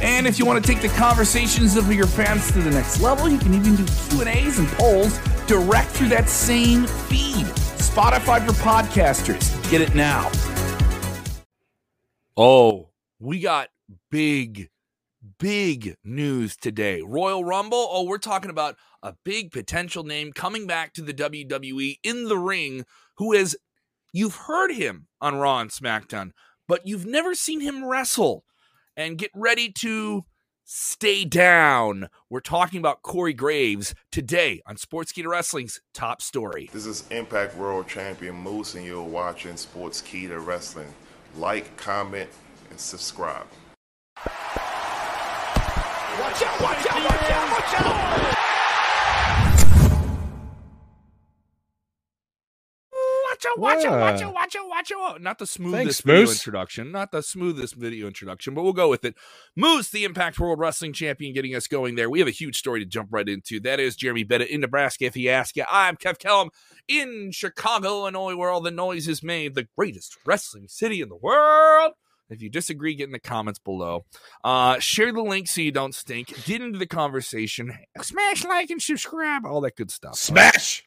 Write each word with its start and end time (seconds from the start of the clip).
And 0.00 0.26
if 0.26 0.38
you 0.38 0.46
want 0.46 0.64
to 0.64 0.72
take 0.72 0.80
the 0.80 0.88
conversations 0.96 1.76
of 1.76 1.92
your 1.92 2.06
fans 2.06 2.52
to 2.52 2.60
the 2.60 2.70
next 2.70 3.00
level, 3.00 3.28
you 3.28 3.38
can 3.38 3.52
even 3.54 3.74
do 3.74 3.84
Q&As 4.10 4.58
and 4.58 4.68
polls 4.68 5.18
direct 5.46 5.90
through 5.90 6.08
that 6.08 6.28
same 6.28 6.86
feed. 6.86 7.46
Spotify 7.78 8.46
for 8.46 8.52
podcasters. 8.52 9.70
Get 9.70 9.80
it 9.80 9.94
now. 9.94 10.30
Oh, 12.36 12.90
we 13.18 13.40
got 13.40 13.70
big 14.10 14.70
big 15.38 15.96
news 16.04 16.56
today. 16.56 17.02
Royal 17.02 17.44
Rumble, 17.44 17.88
oh, 17.90 18.04
we're 18.04 18.18
talking 18.18 18.50
about 18.50 18.76
a 19.02 19.14
big 19.24 19.50
potential 19.50 20.04
name 20.04 20.32
coming 20.32 20.66
back 20.66 20.92
to 20.94 21.02
the 21.02 21.14
WWE 21.14 21.98
in 22.02 22.28
the 22.28 22.38
ring 22.38 22.84
who 23.16 23.32
is 23.32 23.56
you've 24.12 24.36
heard 24.36 24.72
him 24.72 25.08
on 25.20 25.36
Raw 25.36 25.58
and 25.58 25.70
SmackDown, 25.70 26.30
but 26.66 26.86
you've 26.86 27.06
never 27.06 27.34
seen 27.34 27.60
him 27.60 27.84
wrestle. 27.84 28.44
And 28.98 29.16
get 29.16 29.30
ready 29.32 29.70
to 29.74 30.24
stay 30.64 31.24
down. 31.24 32.08
We're 32.28 32.40
talking 32.40 32.80
about 32.80 33.02
Corey 33.02 33.32
Graves 33.32 33.94
today 34.10 34.60
on 34.66 34.74
Sportskeeda 34.74 35.28
Wrestling's 35.28 35.80
top 35.94 36.20
story. 36.20 36.68
This 36.72 36.84
is 36.84 37.04
Impact 37.12 37.56
World 37.56 37.86
Champion 37.86 38.34
Moose, 38.34 38.74
and 38.74 38.84
you're 38.84 39.00
watching 39.00 39.52
Sportskeeda 39.52 40.44
Wrestling. 40.44 40.92
Like, 41.36 41.76
comment, 41.76 42.28
and 42.70 42.80
subscribe. 42.80 43.46
Watch 44.26 44.34
out, 46.42 46.60
watch 46.60 46.86
out, 46.90 47.04
watch 47.04 47.30
out, 47.30 47.52
watch 47.52 47.74
out! 47.80 48.17
Out, 53.48 53.58
watch 53.58 53.84
out, 53.84 54.00
watch 54.00 54.22
out, 54.22 54.34
watch 54.34 54.56
out, 54.56 54.68
watch 54.68 54.92
out. 54.92 55.22
Not 55.22 55.38
the 55.38 55.46
smoothest 55.46 55.84
Thanks, 55.84 56.00
video 56.00 56.20
Moose. 56.20 56.32
introduction. 56.34 56.92
Not 56.92 57.12
the 57.12 57.22
smoothest 57.22 57.74
video 57.74 58.06
introduction, 58.06 58.54
but 58.54 58.62
we'll 58.62 58.72
go 58.72 58.88
with 58.88 59.04
it. 59.04 59.14
Moose, 59.56 59.90
the 59.90 60.04
Impact 60.04 60.38
World 60.38 60.58
Wrestling 60.58 60.92
Champion, 60.92 61.34
getting 61.34 61.54
us 61.54 61.66
going 61.66 61.94
there. 61.94 62.10
We 62.10 62.18
have 62.18 62.28
a 62.28 62.32
huge 62.32 62.56
story 62.56 62.80
to 62.80 62.86
jump 62.86 63.08
right 63.10 63.28
into. 63.28 63.60
That 63.60 63.80
is 63.80 63.96
Jeremy 63.96 64.24
Bennett 64.24 64.48
in 64.48 64.60
Nebraska, 64.60 65.06
if 65.06 65.14
he 65.14 65.28
asks 65.28 65.56
you. 65.56 65.64
I'm 65.70 65.96
Kev 65.96 66.18
Kellum 66.18 66.50
in 66.86 67.30
Chicago, 67.32 67.88
Illinois, 67.88 68.36
where 68.36 68.50
all 68.50 68.60
the 68.60 68.70
noise 68.70 69.08
is 69.08 69.22
made, 69.22 69.54
the 69.54 69.68
greatest 69.76 70.16
wrestling 70.26 70.68
city 70.68 71.00
in 71.00 71.08
the 71.08 71.16
world. 71.16 71.92
If 72.30 72.42
you 72.42 72.50
disagree, 72.50 72.94
get 72.94 73.04
in 73.04 73.12
the 73.12 73.18
comments 73.18 73.58
below. 73.58 74.04
Uh, 74.44 74.78
share 74.80 75.12
the 75.12 75.22
link 75.22 75.48
so 75.48 75.62
you 75.62 75.72
don't 75.72 75.94
stink. 75.94 76.44
Get 76.44 76.60
into 76.60 76.78
the 76.78 76.86
conversation. 76.86 77.72
Smash 78.02 78.44
like 78.44 78.68
and 78.68 78.82
subscribe. 78.82 79.46
All 79.46 79.62
that 79.62 79.76
good 79.76 79.90
stuff. 79.90 80.16
Smash. 80.16 80.84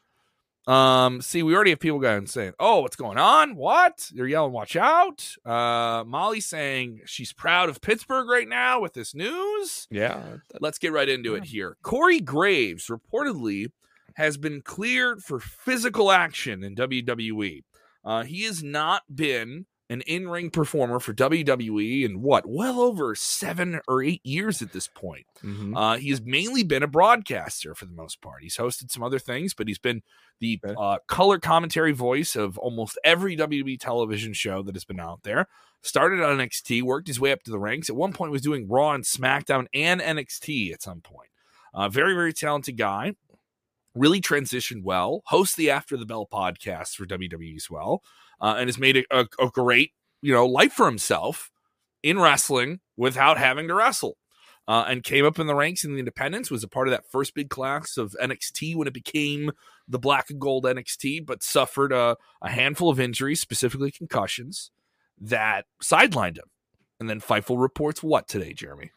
Um, 0.68 1.22
see, 1.22 1.42
we 1.42 1.56
already 1.56 1.72
have 1.72 1.80
people 1.80 2.00
going 2.00 2.28
saying, 2.28 2.54
"Oh, 2.60 2.82
what's 2.82 2.96
going 2.96 3.18
on? 3.18 3.56
What?" 3.56 4.12
They're 4.14 4.28
yelling, 4.28 4.52
"Watch 4.52 4.76
out!" 4.76 5.36
Uh, 5.46 6.04
Molly 6.06 6.40
saying 6.40 7.02
she's 7.06 7.34
proud 7.34 7.70
of 7.70 7.82
Pittsburgh 7.82 8.28
right 8.30 8.48
now 8.48 8.80
with 8.80 8.94
this 8.94 9.16
news. 9.16 9.88
Yeah. 9.90 10.38
Let's 10.60 10.78
get 10.78 10.92
right 10.94 11.10
into 11.10 11.36
it 11.36 11.46
here. 11.46 11.78
Corey 11.82 12.20
Graves 12.20 12.88
reportedly 12.88 13.72
has 14.16 14.38
been 14.38 14.62
cleared 14.62 15.24
for 15.24 15.40
physical 15.40 16.12
action 16.12 16.64
in 16.64 16.76
WWE. 16.76 17.64
Uh, 18.04 18.24
he 18.24 18.44
has 18.44 18.62
not 18.64 19.04
been 19.14 19.66
an 19.92 20.02
in-ring 20.02 20.50
performer 20.50 21.00
for 21.00 21.14
WWE 21.14 22.04
in 22.06 22.22
what, 22.22 22.46
well 22.48 22.80
over 22.80 23.14
seven 23.14 23.80
or 23.88 24.02
eight 24.02 24.22
years 24.24 24.62
at 24.62 24.72
this 24.72 24.88
point. 24.88 25.26
Mhm. 25.44 25.74
Uh, 25.76 25.98
he 25.98 26.10
has 26.10 26.22
mainly 26.22 26.64
been 26.64 26.82
a 26.84 26.88
broadcaster 26.88 27.76
for 27.76 27.86
the 27.86 27.92
most 27.92 28.22
part. 28.22 28.42
He's 28.42 28.56
hosted 28.58 28.90
some 28.90 29.04
other 29.04 29.20
things, 29.20 29.54
but 29.54 29.68
he's 29.68 29.80
been 29.80 30.02
the 30.40 30.60
Okay. 30.64 30.74
uh, 30.78 30.98
color 31.08 31.38
commentary 31.40 31.92
voice 31.92 32.36
of 32.36 32.58
almost 32.58 32.98
every 33.04 33.36
WWE 33.36 33.78
television 33.78 34.34
show 34.34 34.64
that 34.64 34.76
has 34.76 34.86
been 34.86 35.00
out 35.00 35.24
there. 35.24 35.48
Started 35.84 36.22
on 36.22 36.38
NXT, 36.40 36.82
worked 36.84 37.08
his 37.08 37.20
way 37.20 37.32
up 37.32 37.44
to 37.44 37.52
the 37.52 37.60
ranks. 37.60 37.90
At 37.90 37.96
one 37.96 38.14
point, 38.14 38.32
was 38.32 38.42
doing 38.42 38.68
Raw 38.70 38.92
and 38.94 39.04
SmackDown 39.04 39.68
and 39.74 40.00
NXT 40.00 40.72
at 40.74 40.82
some 40.82 41.02
point. 41.02 41.30
Uh, 41.74 41.90
very, 41.90 42.14
very 42.14 42.34
talented 42.34 42.78
guy. 42.78 43.16
Really 43.94 44.22
transitioned 44.22 44.84
well. 44.84 45.22
Hosts 45.26 45.56
the 45.56 45.70
After 45.70 45.98
the 45.98 46.06
Bell 46.06 46.26
podcast 46.32 46.96
for 46.96 47.06
WWE 47.06 47.56
as 47.58 47.70
well, 47.70 48.02
uh, 48.42 48.56
and 48.58 48.68
has 48.68 48.78
made 48.78 48.98
a, 48.98 49.04
a, 49.12 49.28
a 49.40 49.50
great, 49.50 49.92
you 50.22 50.34
know, 50.34 50.46
life 50.46 50.74
for 50.74 50.86
himself 50.86 51.52
in 52.04 52.20
wrestling 52.20 52.80
without 52.98 53.38
having 53.38 53.68
to 53.68 53.74
wrestle 53.74 54.18
uh, 54.68 54.86
and 54.88 55.04
came 55.04 55.26
up 55.26 55.40
in 55.40 55.48
the 55.48 55.56
ranks 55.56 55.84
in 55.84 55.94
the 55.94 56.00
independents, 56.00 56.52
was 56.52 56.64
a 56.64 56.68
part 56.68 56.88
of 56.88 56.92
that 56.92 57.10
first 57.10 57.34
big 57.34 57.50
class 57.50 57.98
of 57.98 58.16
NXT 58.22 58.76
when 58.76 58.88
it 58.88 58.94
became 58.94 59.52
the 59.88 60.00
black 60.00 60.30
and 60.30 60.40
gold 60.40 60.66
NXT, 60.66 61.26
but 61.26 61.44
suffered 61.44 61.92
a, 61.92 62.16
a 62.42 62.50
handful 62.50 62.90
of 62.90 63.00
injuries, 63.00 63.42
specifically 63.42 63.92
concussions, 63.92 64.72
that 65.20 65.66
sidelined 65.84 66.38
him. 66.38 66.50
And 67.00 67.10
then 67.10 67.20
Fightful 67.20 67.60
reports 67.60 68.04
what 68.04 68.28
today, 68.28 68.54
Jeremy? 68.54 68.92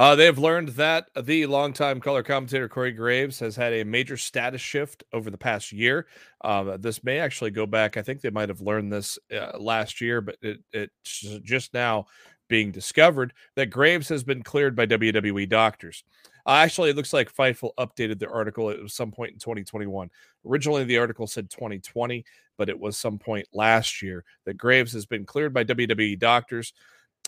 Uh, 0.00 0.16
they 0.16 0.24
have 0.24 0.38
learned 0.38 0.70
that 0.70 1.10
the 1.24 1.44
longtime 1.44 2.00
color 2.00 2.22
commentator 2.22 2.70
Corey 2.70 2.90
Graves 2.90 3.38
has 3.40 3.54
had 3.54 3.74
a 3.74 3.84
major 3.84 4.16
status 4.16 4.62
shift 4.62 5.04
over 5.12 5.30
the 5.30 5.36
past 5.36 5.72
year. 5.72 6.06
Uh, 6.42 6.78
this 6.78 7.04
may 7.04 7.18
actually 7.18 7.50
go 7.50 7.66
back. 7.66 7.98
I 7.98 8.02
think 8.02 8.22
they 8.22 8.30
might 8.30 8.48
have 8.48 8.62
learned 8.62 8.90
this 8.90 9.18
uh, 9.30 9.58
last 9.58 10.00
year, 10.00 10.22
but 10.22 10.36
it, 10.40 10.60
it's 10.72 11.20
just 11.42 11.74
now 11.74 12.06
being 12.48 12.70
discovered 12.70 13.34
that 13.56 13.66
Graves 13.66 14.08
has 14.08 14.24
been 14.24 14.42
cleared 14.42 14.74
by 14.74 14.86
WWE 14.86 15.46
doctors. 15.50 16.02
Uh, 16.46 16.52
actually, 16.52 16.88
it 16.88 16.96
looks 16.96 17.12
like 17.12 17.30
Fightful 17.30 17.72
updated 17.78 18.18
the 18.18 18.30
article. 18.30 18.70
at 18.70 18.78
some 18.88 19.12
point 19.12 19.34
in 19.34 19.38
2021. 19.38 20.08
Originally, 20.46 20.84
the 20.84 20.96
article 20.96 21.26
said 21.26 21.50
2020, 21.50 22.24
but 22.56 22.70
it 22.70 22.80
was 22.80 22.96
some 22.96 23.18
point 23.18 23.46
last 23.52 24.00
year 24.00 24.24
that 24.46 24.56
Graves 24.56 24.94
has 24.94 25.04
been 25.04 25.26
cleared 25.26 25.52
by 25.52 25.62
WWE 25.62 26.18
doctors. 26.18 26.72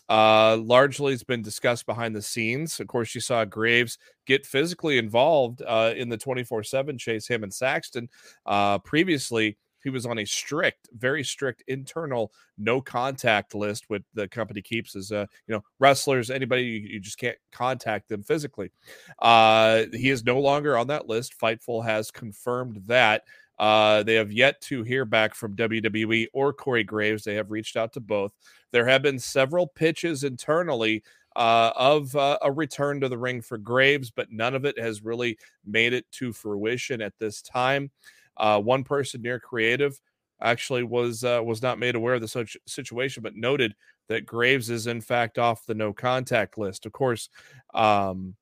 Uh, 0.08 0.56
largely, 0.58 1.12
it's 1.12 1.22
been 1.22 1.42
discussed 1.42 1.86
behind 1.86 2.14
the 2.14 2.22
scenes. 2.22 2.80
Of 2.80 2.86
course, 2.86 3.14
you 3.14 3.20
saw 3.20 3.44
Graves 3.44 3.98
get 4.26 4.46
physically 4.46 4.98
involved 4.98 5.62
uh, 5.62 5.94
in 5.96 6.08
the 6.08 6.18
24 6.18 6.62
7 6.64 6.98
chase, 6.98 7.26
him 7.26 7.42
and 7.42 7.52
Saxton. 7.52 8.08
Uh, 8.44 8.78
previously, 8.78 9.56
he 9.82 9.90
was 9.90 10.06
on 10.06 10.18
a 10.18 10.24
strict, 10.24 10.88
very 10.96 11.24
strict 11.24 11.64
internal 11.66 12.32
no 12.56 12.80
contact 12.80 13.54
list, 13.54 13.90
with 13.90 14.02
the 14.14 14.28
company 14.28 14.62
keeps 14.62 14.94
as 14.94 15.10
uh, 15.10 15.26
you 15.46 15.54
know 15.54 15.62
wrestlers, 15.78 16.30
anybody 16.30 16.62
you, 16.62 16.80
you 16.80 17.00
just 17.00 17.18
can't 17.18 17.38
contact 17.50 18.08
them 18.08 18.22
physically. 18.22 18.70
Uh, 19.18 19.84
he 19.92 20.10
is 20.10 20.24
no 20.24 20.40
longer 20.40 20.76
on 20.76 20.86
that 20.88 21.08
list. 21.08 21.38
Fightful 21.38 21.84
has 21.84 22.10
confirmed 22.10 22.82
that. 22.86 23.24
Uh, 23.62 24.02
they 24.02 24.14
have 24.14 24.32
yet 24.32 24.60
to 24.60 24.82
hear 24.82 25.04
back 25.04 25.36
from 25.36 25.54
WWE 25.54 26.26
or 26.32 26.52
Corey 26.52 26.82
Graves. 26.82 27.22
They 27.22 27.36
have 27.36 27.52
reached 27.52 27.76
out 27.76 27.92
to 27.92 28.00
both. 28.00 28.32
There 28.72 28.88
have 28.88 29.02
been 29.02 29.20
several 29.20 29.68
pitches 29.68 30.24
internally 30.24 31.04
uh, 31.36 31.70
of 31.76 32.16
uh, 32.16 32.38
a 32.42 32.50
return 32.50 33.00
to 33.00 33.08
the 33.08 33.16
ring 33.16 33.40
for 33.40 33.58
Graves, 33.58 34.10
but 34.10 34.32
none 34.32 34.56
of 34.56 34.64
it 34.64 34.76
has 34.80 35.04
really 35.04 35.38
made 35.64 35.92
it 35.92 36.10
to 36.10 36.32
fruition 36.32 37.00
at 37.00 37.16
this 37.20 37.40
time. 37.40 37.92
Uh, 38.36 38.60
one 38.60 38.82
person 38.82 39.22
near 39.22 39.38
creative 39.38 40.00
actually 40.40 40.82
was 40.82 41.22
uh, 41.22 41.40
was 41.44 41.62
not 41.62 41.78
made 41.78 41.94
aware 41.94 42.14
of 42.14 42.20
the 42.20 42.48
situation, 42.66 43.22
but 43.22 43.36
noted 43.36 43.76
that 44.08 44.26
Graves 44.26 44.70
is 44.70 44.88
in 44.88 45.00
fact 45.00 45.38
off 45.38 45.66
the 45.66 45.74
no 45.74 45.92
contact 45.92 46.58
list. 46.58 46.84
Of 46.84 46.90
course, 46.90 47.28
um, 47.74 48.34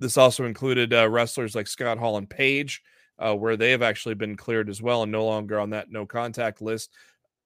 this 0.00 0.18
also 0.18 0.44
included 0.44 0.92
uh, 0.92 1.08
wrestlers 1.08 1.54
like 1.54 1.66
Scott 1.66 1.96
Hall 1.96 2.18
and 2.18 2.28
Paige, 2.28 2.82
uh, 3.18 3.34
where 3.34 3.56
they 3.56 3.70
have 3.70 3.82
actually 3.82 4.14
been 4.14 4.36
cleared 4.36 4.68
as 4.68 4.82
well 4.82 5.02
and 5.02 5.12
no 5.12 5.24
longer 5.24 5.58
on 5.58 5.70
that 5.70 5.90
no 5.90 6.04
contact 6.06 6.60
list. 6.60 6.92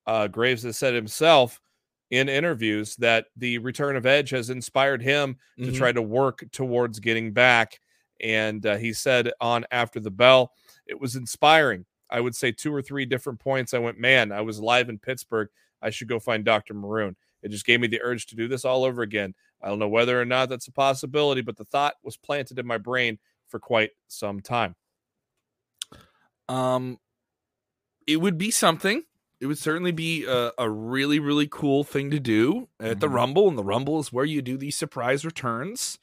Uh, 0.06 0.26
Graves 0.26 0.62
has 0.64 0.76
said 0.76 0.94
himself 0.94 1.60
in 2.10 2.28
interviews 2.28 2.96
that 2.96 3.26
the 3.36 3.58
return 3.58 3.94
of 3.96 4.04
Edge 4.06 4.30
has 4.30 4.50
inspired 4.50 5.00
him 5.00 5.36
to 5.58 5.66
Mhm. 5.66 5.76
try 5.76 5.92
to 5.92 6.02
work 6.02 6.44
towards 6.50 6.98
getting 6.98 7.32
back. 7.32 7.78
And 8.20 8.66
uh, 8.66 8.76
he 8.76 8.92
said 8.92 9.30
on 9.40 9.64
After 9.70 10.00
the 10.00 10.10
Bell, 10.10 10.52
it 10.86 11.00
was 11.00 11.14
inspiring. 11.16 11.86
I 12.10 12.20
would 12.20 12.34
say 12.34 12.50
two 12.50 12.74
or 12.74 12.82
three 12.82 13.06
different 13.06 13.38
points. 13.38 13.72
I 13.72 13.78
went, 13.78 13.98
man, 13.98 14.32
I 14.32 14.40
was 14.40 14.58
live 14.58 14.88
in 14.88 14.98
Pittsburgh. 14.98 15.48
I 15.80 15.90
should 15.90 16.08
go 16.08 16.18
find 16.18 16.44
Dr. 16.44 16.74
Maroon. 16.74 17.16
It 17.42 17.50
just 17.50 17.64
gave 17.64 17.80
me 17.80 17.86
the 17.86 18.02
urge 18.02 18.26
to 18.26 18.36
do 18.36 18.48
this 18.48 18.64
all 18.64 18.84
over 18.84 19.02
again. 19.02 19.32
I 19.62 19.68
don't 19.68 19.78
know 19.78 19.88
whether 19.88 20.20
or 20.20 20.24
not 20.24 20.48
that's 20.48 20.66
a 20.66 20.72
possibility, 20.72 21.40
but 21.42 21.56
the 21.56 21.64
thought 21.64 21.94
was 22.02 22.16
planted 22.16 22.58
in 22.58 22.66
my 22.66 22.76
brain 22.78 23.18
for 23.48 23.60
quite 23.60 23.90
some 24.08 24.40
time. 24.40 24.74
Um, 26.50 26.98
it 28.06 28.16
would 28.16 28.36
be 28.38 28.50
something. 28.50 29.04
It 29.40 29.46
would 29.46 29.58
certainly 29.58 29.92
be 29.92 30.24
a, 30.26 30.52
a 30.58 30.68
really, 30.68 31.18
really 31.18 31.46
cool 31.48 31.84
thing 31.84 32.10
to 32.10 32.20
do 32.20 32.68
at 32.78 33.00
the 33.00 33.06
Mhm. 33.08 33.14
Rumble, 33.14 33.48
and 33.48 33.56
the 33.56 33.64
Rumble 33.64 34.00
is 34.00 34.12
where 34.12 34.24
you 34.24 34.42
do 34.42 34.56
these 34.58 34.76
surprise 34.76 35.24
returns. 35.24 35.98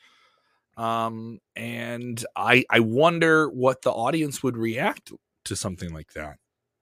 Um, 0.75 1.39
and 1.55 2.23
I 2.35 2.63
I 2.69 2.79
wonder 2.79 3.49
what 3.49 3.81
the 3.81 3.91
audience 3.91 4.41
would 4.43 4.57
react 4.57 5.11
to 5.45 5.55
something 5.55 5.91
like 5.93 6.13
that. 6.13 6.37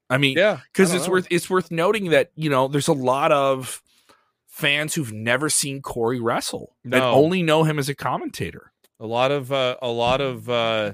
I 0.09 0.17
mean, 0.17 0.37
Yeah, 0.37 0.59
because 0.71 0.93
it's 0.93 1.07
know. 1.07 1.13
worth 1.13 1.27
it's 1.31 1.49
worth 1.49 1.71
noting 1.71 2.09
that 2.11 2.31
you 2.35 2.49
know 2.49 2.67
there's 2.67 2.87
a 2.89 2.93
lot 2.93 3.31
of 3.31 3.81
fans 4.47 4.93
who've 4.95 5.11
never 5.13 5.49
seen 5.49 5.81
Corey 5.81 6.19
wrestle 6.19 6.75
and 6.83 6.91
No. 6.91 7.11
only 7.11 7.41
know 7.41 7.63
him 7.63 7.79
as 7.79 7.89
a 7.89 7.95
commentator. 7.95 8.71
a 8.99 9.05
lot 9.07 9.29
of 9.31 9.51
uh, 9.51 9.75
a 9.81 9.89
lot 9.89 10.21
of 10.21 10.49
uh, 10.49 10.93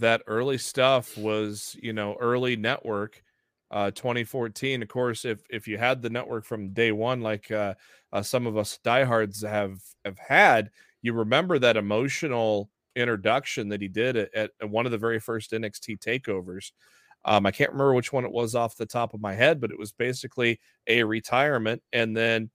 that 0.00 0.22
early 0.26 0.58
stuff 0.58 1.16
was 1.16 1.76
you 1.82 1.92
know 1.92 2.16
early 2.20 2.56
network 2.56 3.22
uh 3.70 3.90
2014 3.90 4.82
of 4.82 4.88
course 4.88 5.24
if 5.24 5.42
if 5.50 5.68
you 5.68 5.78
had 5.78 6.02
the 6.02 6.10
network 6.10 6.44
from 6.44 6.70
day 6.70 6.92
one 6.92 7.20
like 7.20 7.50
uh, 7.50 7.74
uh 8.12 8.22
some 8.22 8.46
of 8.46 8.56
us 8.56 8.78
diehards 8.84 9.42
have 9.42 9.80
have 10.04 10.18
had 10.18 10.70
you 11.02 11.12
remember 11.12 11.58
that 11.58 11.76
emotional 11.76 12.70
introduction 12.96 13.68
that 13.68 13.80
he 13.80 13.88
did 13.88 14.16
at, 14.16 14.50
at 14.60 14.68
one 14.70 14.84
of 14.86 14.92
the 14.92 14.98
very 14.98 15.20
first 15.20 15.52
NXT 15.52 16.00
takeovers. 16.00 16.72
Um 17.24 17.46
I 17.46 17.50
can't 17.50 17.70
remember 17.70 17.94
which 17.94 18.12
one 18.12 18.24
it 18.24 18.32
was 18.32 18.54
off 18.54 18.76
the 18.76 18.86
top 18.86 19.14
of 19.14 19.20
my 19.20 19.34
head 19.34 19.60
but 19.60 19.70
it 19.70 19.78
was 19.78 19.92
basically 19.92 20.60
a 20.86 21.02
retirement 21.04 21.82
and 21.92 22.16
then 22.16 22.50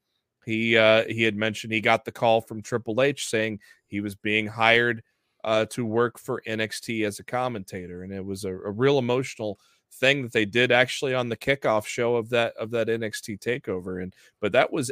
he 0.45 0.78
uh 0.78 1.06
he 1.06 1.24
had 1.24 1.36
mentioned 1.36 1.72
he 1.74 1.81
got 1.81 2.06
the 2.06 2.12
call 2.12 2.42
from 2.42 2.62
Triple 2.62 3.01
H 3.01 3.28
saying 3.28 3.60
he 3.88 4.01
was 4.01 4.16
being 4.16 4.48
hired 4.48 5.04
uh, 5.44 5.66
to 5.66 5.86
work 5.86 6.18
for 6.18 6.42
NXT 6.48 7.06
as 7.06 7.19
a 7.19 7.24
commentator, 7.24 8.04
and 8.04 8.12
it 8.12 8.24
was 8.24 8.45
a, 8.45 8.51
a 8.51 8.72
real 8.72 8.98
emotional 8.98 9.60
thing 9.94 10.24
that 10.24 10.31
they 10.31 10.45
did 10.45 10.72
actually 10.72 11.13
on 11.13 11.30
the 11.30 11.38
kickoff 11.38 11.86
show 11.86 12.16
of 12.16 12.30
that 12.30 12.54
of 12.57 12.72
that 12.72 12.88
NXT 12.88 13.40
takeover. 13.40 14.01
And 14.01 14.13
but 14.40 14.51
that 14.54 14.72
was 14.72 14.92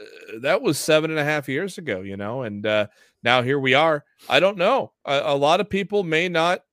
uh, 0.00 0.04
that 0.40 0.62
was 0.62 0.78
seven 0.78 1.10
and 1.10 1.20
a 1.20 1.24
half 1.24 1.48
years 1.48 1.78
ago, 1.78 2.00
you 2.00 2.16
know, 2.16 2.42
and 2.42 2.66
uh, 2.66 2.86
now 3.22 3.42
here 3.42 3.58
we 3.58 3.74
are. 3.74 4.04
I 4.28 4.40
don't 4.40 4.58
know. 4.58 4.92
A, 5.04 5.20
a 5.26 5.36
lot 5.36 5.60
of 5.60 5.70
people 5.70 6.02
may 6.02 6.28
not. 6.28 6.64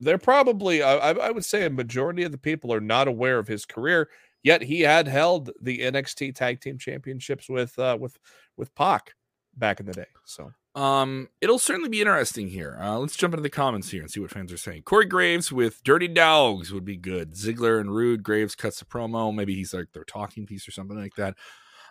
They're 0.00 0.16
probably, 0.16 0.80
I, 0.80 1.10
I 1.10 1.30
would 1.32 1.44
say, 1.44 1.64
a 1.64 1.70
majority 1.70 2.22
of 2.22 2.30
the 2.30 2.38
people 2.38 2.72
are 2.72 2.80
not 2.80 3.08
aware 3.08 3.36
of 3.40 3.48
his 3.48 3.66
career. 3.66 4.08
Yet 4.44 4.62
he 4.62 4.82
had 4.82 5.08
held 5.08 5.50
the 5.60 5.80
NXT 5.80 6.36
Tag 6.36 6.60
Team 6.60 6.78
Championships 6.78 7.48
with 7.48 7.76
uh, 7.78 7.96
with 7.98 8.16
with 8.56 8.72
Pac 8.76 9.14
back 9.56 9.80
in 9.80 9.86
the 9.86 9.92
day. 9.92 10.06
So 10.24 10.52
Um, 10.78 11.28
it'll 11.40 11.58
certainly 11.58 11.88
be 11.88 12.00
interesting 12.00 12.48
here. 12.48 12.78
Uh, 12.80 12.98
let's 12.98 13.16
jump 13.16 13.34
into 13.34 13.42
the 13.42 13.50
comments 13.50 13.90
here 13.90 14.00
and 14.00 14.10
see 14.10 14.20
what 14.20 14.30
fans 14.30 14.52
are 14.52 14.56
saying. 14.56 14.82
Corey 14.82 15.06
Graves 15.06 15.50
with 15.50 15.82
Dirty 15.82 16.06
Dogs 16.08 16.72
would 16.72 16.84
be 16.84 16.96
good. 16.96 17.34
Ziggler 17.34 17.80
and 17.80 17.94
Roode. 17.94 18.22
Graves 18.22 18.54
cuts 18.54 18.80
a 18.80 18.84
promo. 18.84 19.34
Maybe 19.34 19.54
he's 19.54 19.74
like 19.74 19.92
their 19.92 20.04
talking 20.04 20.46
piece 20.46 20.68
or 20.68 20.70
something 20.70 20.96
like 20.96 21.16
that. 21.16 21.34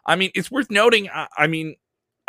I 0.06 0.16
mean, 0.16 0.32
it's 0.36 0.50
worth 0.50 0.72
noting. 0.72 1.10
I, 1.10 1.28
I 1.38 1.48
mean, 1.48 1.76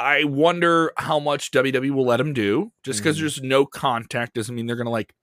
I 0.01 0.25
wonder 0.25 0.93
how 0.97 1.21
much 1.21 1.53
WWE 1.53 1.91
will 1.91 2.07
let 2.07 2.21
him 2.21 2.33
do. 2.33 2.73
Just 2.83 3.01
because 3.01 3.17
Mhm. 3.17 3.21
there's 3.21 3.43
no 3.43 3.65
contact 3.65 4.35
doesn't 4.35 4.55
mean 4.55 4.67
they're 4.67 4.75
gonna 4.77 4.91
like 4.91 5.15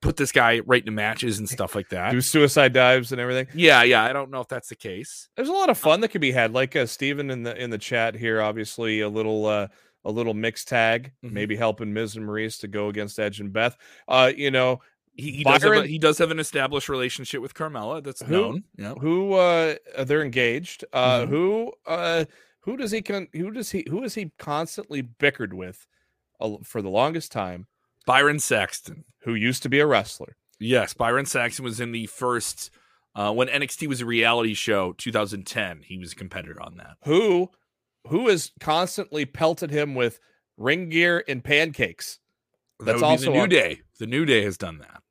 put 0.00 0.16
this 0.16 0.32
guy 0.32 0.60
right 0.66 0.80
into 0.82 0.92
matches 0.92 1.38
and 1.38 1.48
stuff 1.48 1.74
like 1.74 1.88
that. 1.90 2.10
do 2.12 2.20
suicide 2.20 2.72
dives 2.72 3.12
and 3.12 3.20
everything. 3.20 3.48
Yeah, 3.54 3.82
yeah. 3.82 4.02
I 4.04 4.12
don't 4.14 4.30
know 4.30 4.40
if 4.40 4.48
that's 4.48 4.68
the 4.68 4.76
case. 4.76 5.28
There's 5.36 5.48
a 5.48 5.52
lot 5.52 5.68
of 5.70 5.76
fun 5.78 6.00
that 6.00 6.08
could 6.08 6.20
be 6.22 6.32
had. 6.32 6.52
Like 6.52 6.74
uh, 6.74 6.86
Steven 6.86 7.30
in 7.30 7.42
the 7.42 7.54
in 7.62 7.68
the 7.70 7.78
chat 7.78 8.14
here, 8.14 8.40
obviously 8.40 9.00
a 9.00 9.08
little 9.10 9.44
uh, 9.46 9.68
a 10.04 10.10
little 10.10 10.34
mixed 10.34 10.68
tag, 10.68 11.12
Mhm. 11.24 11.32
maybe 11.32 11.56
helping 11.56 11.92
Miz 11.92 12.16
and 12.16 12.26
Maryse 12.28 12.58
to 12.60 12.68
go 12.68 12.88
against 12.88 13.18
Edge 13.18 13.40
and 13.40 13.52
Beth. 13.52 13.76
Uh, 14.08 14.32
you 14.36 14.50
know 14.50 14.80
He, 15.16 15.30
he 15.32 15.44
does 15.44 15.62
have 15.62 15.72
a, 15.72 15.86
he 15.86 15.98
does 15.98 16.18
have 16.18 16.30
an 16.32 16.38
established 16.40 16.88
relationship 16.88 17.40
with 17.40 17.54
Carmella. 17.54 18.02
That's 18.02 18.20
Who? 18.22 18.32
known. 18.32 18.64
Yeah. 18.76 18.94
who 18.94 19.34
uh 19.34 19.76
they're 20.04 20.22
engaged. 20.24 20.84
Uh, 20.92 21.20
Mhm. 21.20 21.28
who 21.28 21.72
uh 21.86 22.24
who 22.62 22.76
does 22.76 22.90
he 22.90 23.00
con- 23.02 23.28
who 23.32 23.50
does 23.52 23.70
he 23.70 23.84
who 23.88 24.02
is 24.02 24.14
he 24.14 24.32
constantly 24.38 25.02
bickered 25.02 25.54
with 25.54 25.86
uh, 26.40 26.56
for 26.64 26.82
the 26.82 26.88
longest 26.90 27.30
time? 27.30 27.66
Byron 28.06 28.38
Saxton. 28.40 29.04
Who 29.22 29.34
used 29.34 29.62
to 29.62 29.68
be 29.68 29.78
a 29.80 29.86
wrestler. 29.86 30.36
Yes, 30.60 30.92
Byron 30.94 31.26
Saxton 31.26 31.64
was 31.64 31.78
in 31.80 31.92
the 31.92 32.06
first 32.06 32.70
uh, 33.14 33.32
when 33.32 33.46
NXT 33.48 33.86
was 33.86 34.00
a 34.00 34.06
reality 34.06 34.54
show, 34.54 34.92
2010. 34.94 35.82
He 35.82 35.96
was 35.98 36.12
a 36.12 36.16
competitor 36.16 36.60
on 36.60 36.76
that. 36.78 36.96
Who 37.04 37.50
who 38.08 38.28
has 38.28 38.52
constantly 38.60 39.24
pelted 39.24 39.70
him 39.70 39.94
with 39.94 40.20
ring 40.56 40.88
gear 40.88 41.24
and 41.28 41.42
pancakes. 41.42 42.18
That's 42.80 43.00
be 43.00 43.04
also 43.04 43.26
the 43.26 43.30
New 43.32 43.40
on- 43.40 43.48
Day. 43.48 43.80
The 43.98 44.06
New 44.06 44.24
Day 44.24 44.42
has 44.42 44.56
done 44.58 44.78
that. 44.78 45.02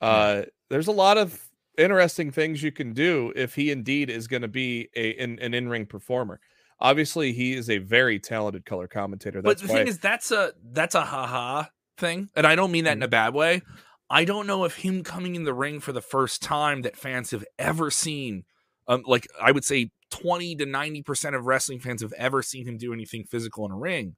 Uh, 0.00 0.42
there's 0.68 0.86
a 0.86 0.92
lot 0.92 1.18
of 1.18 1.48
interesting 1.76 2.30
things 2.30 2.62
you 2.62 2.72
can 2.72 2.92
do 2.92 3.32
if 3.36 3.54
he 3.54 3.70
indeed 3.70 4.10
is 4.10 4.28
going 4.28 4.42
to 4.42 4.48
be 4.48 4.88
a 4.94 5.16
an, 5.16 5.38
an 5.40 5.54
in-ring 5.54 5.86
performer. 5.86 6.40
Obviously, 6.80 7.32
he 7.32 7.52
is 7.52 7.68
a 7.68 7.78
very 7.78 8.18
talented 8.18 8.64
color 8.64 8.86
commentator. 8.86 9.42
But 9.42 9.58
the 9.58 9.66
why 9.66 9.74
thing 9.74 9.88
is, 9.88 9.98
that's 9.98 10.30
a 10.30 10.52
that's 10.72 10.94
a 10.94 11.02
haha 11.02 11.64
thing, 11.98 12.30
and 12.34 12.46
I 12.46 12.54
don't 12.54 12.72
mean 12.72 12.84
that 12.84 12.96
in 12.96 13.02
a 13.02 13.08
bad 13.08 13.34
way. 13.34 13.62
I 14.08 14.24
don't 14.24 14.46
know 14.46 14.64
if 14.64 14.76
him 14.76 15.04
coming 15.04 15.36
in 15.36 15.44
the 15.44 15.54
ring 15.54 15.80
for 15.80 15.92
the 15.92 16.00
first 16.00 16.42
time 16.42 16.82
that 16.82 16.96
fans 16.96 17.30
have 17.30 17.44
ever 17.58 17.90
seen, 17.90 18.44
um, 18.88 19.04
like 19.06 19.28
I 19.40 19.52
would 19.52 19.64
say, 19.64 19.90
twenty 20.10 20.54
to 20.56 20.66
ninety 20.66 21.02
percent 21.02 21.36
of 21.36 21.46
wrestling 21.46 21.80
fans 21.80 22.02
have 22.02 22.12
ever 22.14 22.42
seen 22.42 22.66
him 22.66 22.76
do 22.76 22.92
anything 22.92 23.24
physical 23.24 23.64
in 23.66 23.72
a 23.72 23.76
ring 23.76 24.16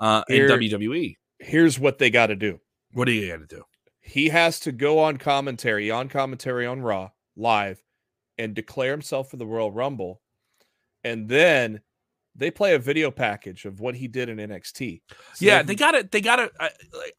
uh, 0.00 0.22
in 0.28 0.48
WWE. 0.48 1.16
here's 1.38 1.78
what 1.78 1.98
they 1.98 2.10
got 2.10 2.26
to 2.26 2.36
do. 2.36 2.60
What 2.92 3.06
do 3.06 3.12
you 3.12 3.30
got 3.30 3.40
to 3.40 3.56
do? 3.56 3.62
He 4.00 4.28
has 4.30 4.58
to 4.60 4.72
go 4.72 4.98
on 4.98 5.16
commentary, 5.16 5.90
on 5.90 6.08
commentary 6.08 6.66
on 6.66 6.82
Raw 6.82 7.10
live, 7.36 7.82
and 8.36 8.54
declare 8.54 8.90
himself 8.90 9.30
for 9.30 9.36
the 9.36 9.46
Royal 9.46 9.70
Rumble, 9.70 10.20
and 11.04 11.28
then 11.28 11.80
they 12.34 12.50
play 12.50 12.74
a 12.74 12.78
video 12.78 13.10
package 13.10 13.66
of 13.66 13.78
what 13.80 13.94
he 13.94 14.08
did 14.08 14.28
in 14.30 14.38
NXT. 14.38 15.02
So 15.34 15.44
yeah, 15.44 15.62
they 15.62 15.74
got 15.74 15.94
it. 15.94 16.10
They 16.12 16.20
got 16.22 16.38
it. 16.38 16.50
I, 16.58 16.70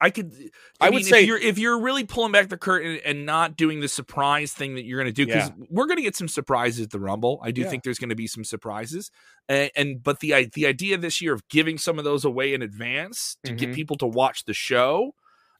I 0.01 0.10
could. 0.10 0.33
I 0.81 0.88
I, 0.88 0.89
would 0.89 0.95
would 0.95 1.06
say- 1.06 1.21
if 1.21 1.27
you're 1.27 1.38
if 1.38 1.57
you're 1.60 1.80
really 1.80 2.04
pulling 2.04 2.31
back 2.31 2.50
the 2.50 2.57
curtain 2.57 3.00
and 3.06 3.25
not 3.25 3.56
doing 3.56 3.80
the 3.80 3.88
surprise 3.88 4.54
thing 4.54 4.75
that 4.75 4.86
you're 4.86 5.00
going 5.00 5.13
to 5.13 5.15
do 5.15 5.27
because 5.27 5.51
we're 5.69 5.86
going 5.86 5.98
to 5.98 6.04
get 6.04 6.15
some 6.15 6.27
surprises 6.27 6.86
at 6.86 6.89
the 6.92 7.00
Rumble. 7.00 7.39
I 7.44 7.51
do 7.51 7.62
Yeah. 7.62 7.69
think 7.69 7.83
there's 7.83 8.00
going 8.00 8.10
to 8.10 8.15
be 8.15 8.25
some 8.27 8.44
surprises, 8.44 9.12
and, 9.48 9.69
and 9.75 10.01
but 10.04 10.19
the 10.19 10.50
the 10.54 10.65
idea 10.65 10.98
this 10.98 11.21
year 11.21 11.33
of 11.33 11.48
giving 11.48 11.77
some 11.77 12.00
of 12.00 12.06
those 12.06 12.25
away 12.25 12.54
in 12.54 12.62
advance 12.63 13.38
to 13.44 13.54
Mhm. 13.54 13.57
get 13.57 13.74
people 13.75 13.98
to 13.98 14.07
watch 14.07 14.45
the 14.45 14.54
show. 14.54 15.13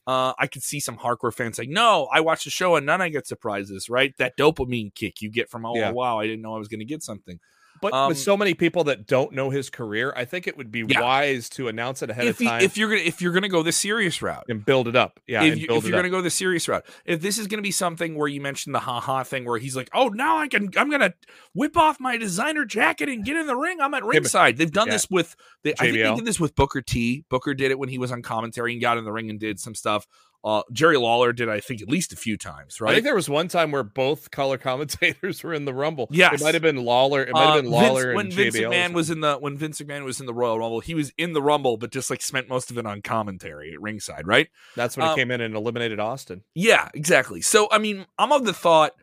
Uh, 0.06 0.34
I 0.38 0.48
could 0.48 0.64
see 0.64 0.82
some 0.82 0.98
hardcore 0.98 1.34
fans 1.34 1.56
saying, 1.56 1.72
"No, 1.72 2.10
I 2.12 2.20
watched 2.20 2.44
the 2.44 2.50
show 2.50 2.76
and 2.76 2.86
none 2.86 3.02
I 3.02 3.08
get 3.10 3.26
surprises." 3.26 3.88
Right, 3.90 4.14
that 4.18 4.36
dopamine 4.38 4.94
kick 4.96 5.22
you 5.22 5.30
get 5.30 5.50
from, 5.50 5.66
"Oh 5.66 5.76
Yeah. 5.76 5.92
wow, 5.92 6.20
I 6.20 6.26
didn't 6.28 6.42
know 6.42 6.56
I 6.56 6.58
was 6.60 6.68
going 6.68 6.80
to 6.80 6.86
get 6.86 7.04
something." 7.04 7.40
But 7.84 7.94
Um, 7.94 8.08
with 8.08 8.18
so 8.18 8.38
many 8.38 8.54
people 8.54 8.86
that 8.86 9.06
don't 9.06 9.34
know 9.34 9.50
his 9.50 9.70
career, 9.70 10.14
I 10.16 10.24
think 10.26 10.48
it 10.48 10.58
would 10.58 10.72
be 10.72 10.86
Yeah. 10.88 11.02
wise 11.02 11.50
to 11.50 11.68
announce 11.68 12.02
it 12.02 12.10
ahead 12.10 12.26
If 12.26 12.38
of 12.38 12.42
you, 12.42 12.48
time 12.48 12.62
if 12.64 12.78
you're 12.78 12.90
gonna 12.90 13.02
if 13.02 13.22
you're 13.22 13.34
gonna 13.34 13.50
go 13.50 13.62
the 13.62 13.74
serious 13.74 14.22
route, 14.22 14.46
and 14.48 14.66
build 14.66 14.88
it 14.88 14.96
up. 14.96 15.20
Yeah, 15.28 15.44
if, 15.44 15.58
you, 15.58 15.66
if 15.66 15.70
you're 15.70 15.78
up. 15.78 15.92
going 15.92 16.04
to 16.04 16.10
go 16.10 16.22
the 16.22 16.30
serious 16.30 16.68
route, 16.68 16.86
if 17.06 17.22
this 17.22 17.38
is 17.38 17.48
going 17.48 17.58
to 17.58 17.64
be 17.64 17.72
something 17.72 18.16
where 18.16 18.28
you 18.30 18.40
mentioned 18.40 18.74
the 18.74 18.80
haha 18.80 19.24
thing, 19.24 19.44
where 19.46 19.60
he's 19.60 19.76
like, 19.76 19.90
"Oh, 19.94 20.08
now 20.08 20.38
I 20.38 20.48
can, 20.48 20.70
I'm 20.78 20.90
going 20.90 21.02
to 21.02 21.14
whip 21.54 21.76
off 21.76 22.00
my 22.00 22.18
designer 22.18 22.64
jacket 22.66 23.10
and 23.10 23.26
get 23.26 23.36
in 23.36 23.48
the 23.48 23.56
ring. 23.56 23.82
I'm 23.82 23.94
at 23.94 24.04
ringside." 24.04 24.58
They've 24.58 24.72
done 24.72 24.88
yeah. 24.88 24.94
this 24.94 25.10
with, 25.10 25.36
they, 25.64 25.74
I 25.74 25.92
think 25.92 25.98
they 25.98 26.16
did 26.16 26.26
this 26.26 26.40
with 26.40 26.56
Booker 26.56 26.82
T. 26.82 27.26
Booker 27.30 27.54
did 27.54 27.72
it 27.72 27.80
when 27.80 27.90
he 27.90 27.98
was 27.98 28.12
on 28.12 28.22
commentary 28.22 28.72
and 28.72 28.82
got 28.82 28.98
in 28.98 29.04
the 29.04 29.12
ring 29.12 29.30
and 29.30 29.40
did 29.40 29.60
some 29.60 29.76
stuff. 29.76 30.08
Uh, 30.44 30.62
Jerry 30.74 30.98
Lawler 30.98 31.32
did, 31.32 31.48
I 31.48 31.62
think, 31.62 31.82
at 31.82 31.88
least 31.88 32.12
a 32.12 32.18
few 32.18 32.38
times, 32.38 32.82
right? 32.82 32.92
I 32.92 32.94
think 32.96 33.06
there 33.06 33.16
was 33.16 33.30
one 33.30 33.48
time 33.48 33.72
where 33.72 33.82
both 33.84 34.30
color 34.30 34.58
commentators 34.58 35.42
were 35.44 35.54
in 35.54 35.64
the 35.64 35.74
Rumble. 35.74 36.08
Yes. 36.12 36.42
it 36.42 36.44
might 36.44 36.54
have 36.54 36.62
been 36.62 36.84
Lawler. 36.84 37.24
It 37.24 37.32
might 37.32 37.44
Uh, 37.44 37.54
have 37.56 37.64
been 37.64 37.72
Lawler 37.72 38.04
Vince, 38.08 38.16
when 38.18 38.26
and 38.26 38.34
Vince 38.34 38.56
JBL. 38.58 38.66
or 38.68 38.70
McMahon 38.72 38.94
was 38.94 39.10
in 39.10 39.22
the 39.22 39.36
when 39.38 39.58
Vince 39.58 39.80
McMahon 39.80 40.04
was 40.04 40.20
in 40.20 40.26
the 40.26 40.34
Royal 40.34 40.60
Rumble, 40.60 40.82
he 40.82 40.96
was 40.96 41.14
in 41.18 41.32
the 41.34 41.42
Rumble, 41.42 41.78
but 41.78 41.92
just 41.92 42.10
like 42.10 42.22
spent 42.22 42.50
most 42.50 42.70
of 42.72 42.78
it 42.78 42.86
on 42.86 43.02
commentary 43.02 43.72
at 43.74 43.82
ringside, 43.82 44.28
right? 44.28 44.50
That's 44.76 44.98
when 44.98 45.06
he 45.06 45.12
um, 45.12 45.18
came 45.18 45.32
in 45.32 45.40
and 45.40 45.56
eliminated 45.56 46.00
Austin. 46.02 46.44
Yeah, 46.56 46.90
exactly. 46.94 47.42
So 47.42 47.68
I 47.72 47.78
mean, 47.78 48.06
I'm 48.20 48.32
of 48.34 48.44
the 48.46 48.54
thought 48.54 48.94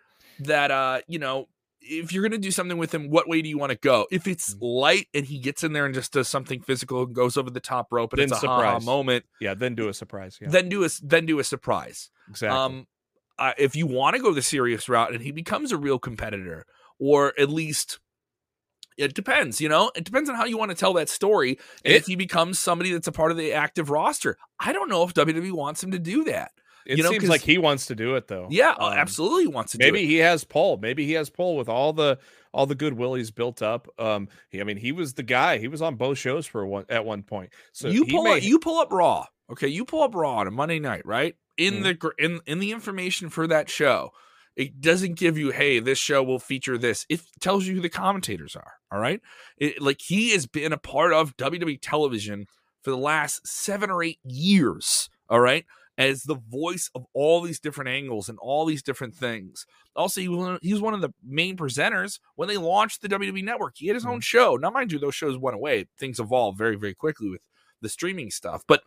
that 0.41 0.71
uh, 0.71 1.01
you 1.09 1.19
know, 1.19 1.49
if 1.91 2.13
you're 2.13 2.23
gonna 2.23 2.39
do 2.39 2.51
something 2.51 2.79
with 2.79 2.95
him, 2.95 3.11
what 3.11 3.29
way 3.29 3.43
do 3.43 3.49
you 3.49 3.59
want 3.59 3.71
to 3.73 3.79
go? 3.79 4.07
If 4.11 4.27
it's 4.27 4.55
Mm-hmm. 4.55 4.65
light 4.65 5.09
and 5.13 5.27
he 5.27 5.39
gets 5.39 5.65
in 5.65 5.73
there 5.73 5.85
and 5.87 5.95
just 5.95 6.13
does 6.13 6.29
something 6.29 6.61
physical 6.61 7.03
and 7.03 7.15
goes 7.15 7.37
over 7.37 7.51
the 7.51 7.61
top 7.61 7.89
rope 7.93 8.13
and 8.13 8.21
Then 8.21 8.29
it's 8.29 8.39
a 8.39 8.41
surprise. 8.41 8.85
moment, 8.87 9.25
Yeah, 9.41 9.55
then 9.55 9.75
do 9.75 9.89
a 9.89 9.95
surprise. 9.95 10.39
Yeah, 10.41 10.49
then 10.51 10.69
do 10.69 10.85
a 10.85 10.89
then 11.03 11.27
do 11.27 11.39
a 11.39 11.45
surprise. 11.45 12.11
exactly. 12.29 12.57
Um, 12.59 12.87
uh, 13.39 13.53
if 13.59 13.75
you 13.75 13.87
want 13.87 14.17
to 14.17 14.23
go 14.23 14.33
the 14.33 14.43
serious 14.43 14.89
route 14.89 15.13
and 15.13 15.23
he 15.23 15.33
becomes 15.33 15.73
a 15.73 15.77
real 15.77 15.99
competitor, 15.99 16.67
or 16.99 17.33
at 17.39 17.49
least 17.51 17.99
it 18.99 19.15
depends, 19.15 19.61
you 19.63 19.69
know, 19.69 19.91
it 19.97 20.05
depends 20.05 20.29
on 20.29 20.37
how 20.37 20.45
you 20.45 20.59
want 20.59 20.71
to 20.71 20.77
tell 20.77 20.93
that 20.93 21.09
story. 21.09 21.59
And 21.85 21.95
It- 21.95 21.97
if 22.03 22.07
he 22.07 22.17
becomes 22.17 22.59
somebody 22.59 22.93
that's 22.93 23.07
a 23.07 23.13
part 23.13 23.31
of 23.31 23.39
the 23.39 23.53
active 23.53 23.89
roster, 23.89 24.37
I 24.59 24.73
don't 24.73 24.91
know 24.91 25.03
if 25.05 25.15
WWE 25.15 25.53
wants 25.53 25.83
him 25.83 25.91
to 25.93 25.99
do 25.99 26.25
that. 26.25 26.53
It 26.87 26.97
you 26.99 27.05
know, 27.05 27.11
seems 27.11 27.29
like 27.29 27.43
he 27.43 27.59
wants 27.59 27.87
to 27.87 27.95
do 27.95 28.15
it 28.17 28.27
though. 28.29 28.47
Yeah, 28.51 28.75
Um, 28.79 28.93
absolutely 28.95 29.47
wants 29.47 29.73
to 29.73 29.79
do 29.79 29.85
Maybe 29.85 30.07
he 30.07 30.17
has 30.17 30.45
pull. 30.45 30.77
Maybe 30.79 31.07
he 31.07 31.13
has 31.13 31.31
pull 31.31 31.57
with 31.57 31.69
all 31.69 31.93
the 31.93 32.19
all 32.53 32.67
the 32.67 32.75
goodwill 32.75 33.15
he's 33.15 33.31
built 33.31 33.63
up. 33.63 33.89
Um, 33.99 34.29
he, 34.49 34.61
I 34.61 34.65
mean, 34.65 34.77
he 34.77 34.91
was 34.93 35.15
the 35.15 35.23
guy. 35.23 35.59
He 35.59 35.69
was 35.69 35.81
on 35.83 35.95
both 35.97 36.19
shows 36.19 36.47
for 36.47 36.67
one 36.67 36.85
at 36.89 37.05
one 37.05 37.23
point. 37.23 37.51
So 37.73 37.89
you 37.89 38.05
pull 38.07 38.25
may- 38.25 38.39
up, 38.39 38.43
you 38.43 38.59
pull 38.59 38.79
up 38.81 38.93
Raw. 38.93 39.27
Okay, 39.51 39.69
you 39.69 39.85
pull 39.85 40.03
up 40.03 40.15
Raw 40.15 40.37
on 40.37 40.47
a 40.47 40.51
Monday 40.51 40.79
night, 40.79 41.05
right? 41.05 41.35
In 41.57 41.83
Mhm. 41.83 42.01
the 42.01 42.25
in 42.25 42.41
in 42.47 42.59
the 42.59 42.73
information 42.73 43.29
for 43.31 43.47
that 43.47 43.69
show, 43.71 44.11
it 44.57 44.81
doesn't 44.81 45.15
give 45.17 45.37
you, 45.39 45.51
hey, 45.51 45.79
this 45.81 45.99
show 45.99 46.23
will 46.23 46.39
feature 46.39 46.77
this. 46.79 47.07
It 47.09 47.21
tells 47.41 47.67
you 47.67 47.75
who 47.77 47.81
the 47.81 47.89
commentators 47.89 48.57
are. 48.57 48.73
All 48.93 48.99
right, 48.99 49.21
it, 49.59 49.81
like 49.81 50.01
he 50.01 50.31
has 50.31 50.47
been 50.47 50.73
a 50.73 50.79
part 50.79 51.13
of 51.13 51.37
WWE 51.37 51.79
television 51.81 52.47
for 52.83 52.91
the 52.91 52.97
last 52.97 53.47
seven 53.47 53.91
or 53.91 54.03
eight 54.03 54.19
years. 54.25 55.09
All 55.29 55.41
right. 55.41 55.65
As 56.01 56.23
the 56.23 56.37
voice 56.49 56.91
of 56.95 57.05
all 57.13 57.43
these 57.43 57.61
different 57.61 57.91
angles 57.91 58.29
and 58.29 58.39
all 58.41 58.65
these 58.65 58.83
different 58.83 59.15
things. 59.15 59.67
Also, 59.95 60.21
he 60.21 60.29
was, 60.29 60.81
one 60.81 60.95
of 60.95 61.01
the 61.01 61.13
main 61.23 61.57
presenters 61.57 62.21
when 62.37 62.49
they 62.49 62.57
launched 62.57 63.03
the 63.03 63.09
WWE 63.09 63.45
network. 63.45 63.75
He 63.77 63.89
had 63.89 63.97
his 63.97 64.07
own 64.07 64.21
show. 64.21 64.57
Now, 64.57 64.71
mind 64.71 64.93
you, 64.93 64.99
those 64.99 65.15
shows 65.15 65.37
went 65.37 65.57
away. 65.57 65.87
Things 65.99 66.19
evolved 66.19 66.59
very, 66.59 66.77
very 66.77 66.95
quickly 66.95 67.29
with 67.29 67.43
the 67.83 67.89
streaming 67.89 68.31
stuff. 68.31 68.63
But 68.67 68.83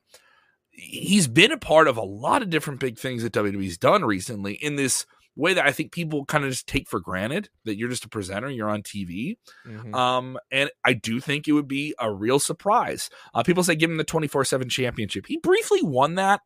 he's 0.71 1.27
been 1.27 1.51
a 1.51 1.57
part 1.57 1.87
of 1.87 1.97
a 1.97 2.03
lot 2.03 2.41
of 2.41 2.49
different 2.49 2.79
big 2.79 2.97
things 2.97 3.21
that 3.23 3.33
WWE's 3.33 3.77
done 3.77 4.03
recently 4.03 4.53
in 4.53 4.75
this 4.75 5.05
way 5.35 5.53
that 5.53 5.65
I 5.65 5.71
think 5.71 5.91
people 5.91 6.25
kind 6.25 6.43
of 6.43 6.51
just 6.51 6.67
take 6.67 6.87
for 6.87 6.99
granted 6.99 7.49
that 7.65 7.77
you're 7.77 7.89
just 7.89 8.05
a 8.05 8.09
presenter, 8.09 8.49
you're 8.49 8.69
on 8.69 8.83
TV. 8.83 9.37
Mhm. 9.67 9.93
Um, 9.93 10.37
and 10.51 10.69
I 10.83 10.93
do 10.93 11.19
think 11.19 11.47
it 11.47 11.53
would 11.53 11.67
be 11.67 11.95
a 11.99 12.11
real 12.11 12.39
surprise. 12.39 13.09
Uh, 13.33 13.41
people 13.43 13.63
say 13.63 13.75
give 13.75 13.89
him 13.89 13.97
the 13.97 14.03
24 14.03 14.45
7 14.45 14.69
championship. 14.69 15.25
He 15.27 15.37
briefly 15.37 15.81
won 15.81 16.15
that 16.15 16.41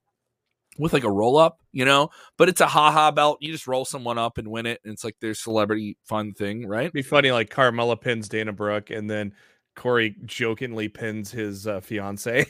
with 0.78 0.94
like 0.94 1.04
a 1.04 1.12
roll 1.12 1.38
up, 1.38 1.60
you 1.72 1.86
know, 1.86 2.10
but 2.38 2.50
it's 2.50 2.62
a 2.62 2.68
haha 2.68 3.12
belt. 3.12 3.38
You 3.42 3.52
just 3.52 3.68
roll 3.68 3.86
someone 3.86 4.18
up 4.18 4.38
and 4.38 4.50
win 4.50 4.66
it. 4.66 4.80
And 4.84 4.94
it's 4.94 5.04
like 5.04 5.16
their 5.22 5.34
celebrity 5.34 5.98
fun 6.06 6.34
thing, 6.34 6.68
right? 6.68 6.82
It'd 6.84 6.94
be 6.94 7.02
funny, 7.02 7.32
like 7.32 7.50
Carmella 7.50 8.00
pins 8.00 8.30
Dana 8.30 8.54
Brooke, 8.54 8.90
and 8.90 9.10
then 9.10 9.34
Corey 9.76 10.16
jokingly 10.26 10.90
pins 10.90 11.32
his 11.32 11.68
uh, 11.68 11.82
fiance 11.82 12.46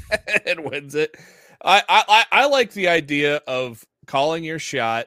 and 0.46 0.64
wins 0.64 0.94
it. 0.94 1.14
I, 1.64 1.82
I 1.88 2.24
I- 2.32 2.46
like 2.46 2.72
the 2.72 2.88
idea 2.88 3.36
of 3.46 3.84
calling 4.06 4.42
your 4.44 4.58
shot, 4.58 5.06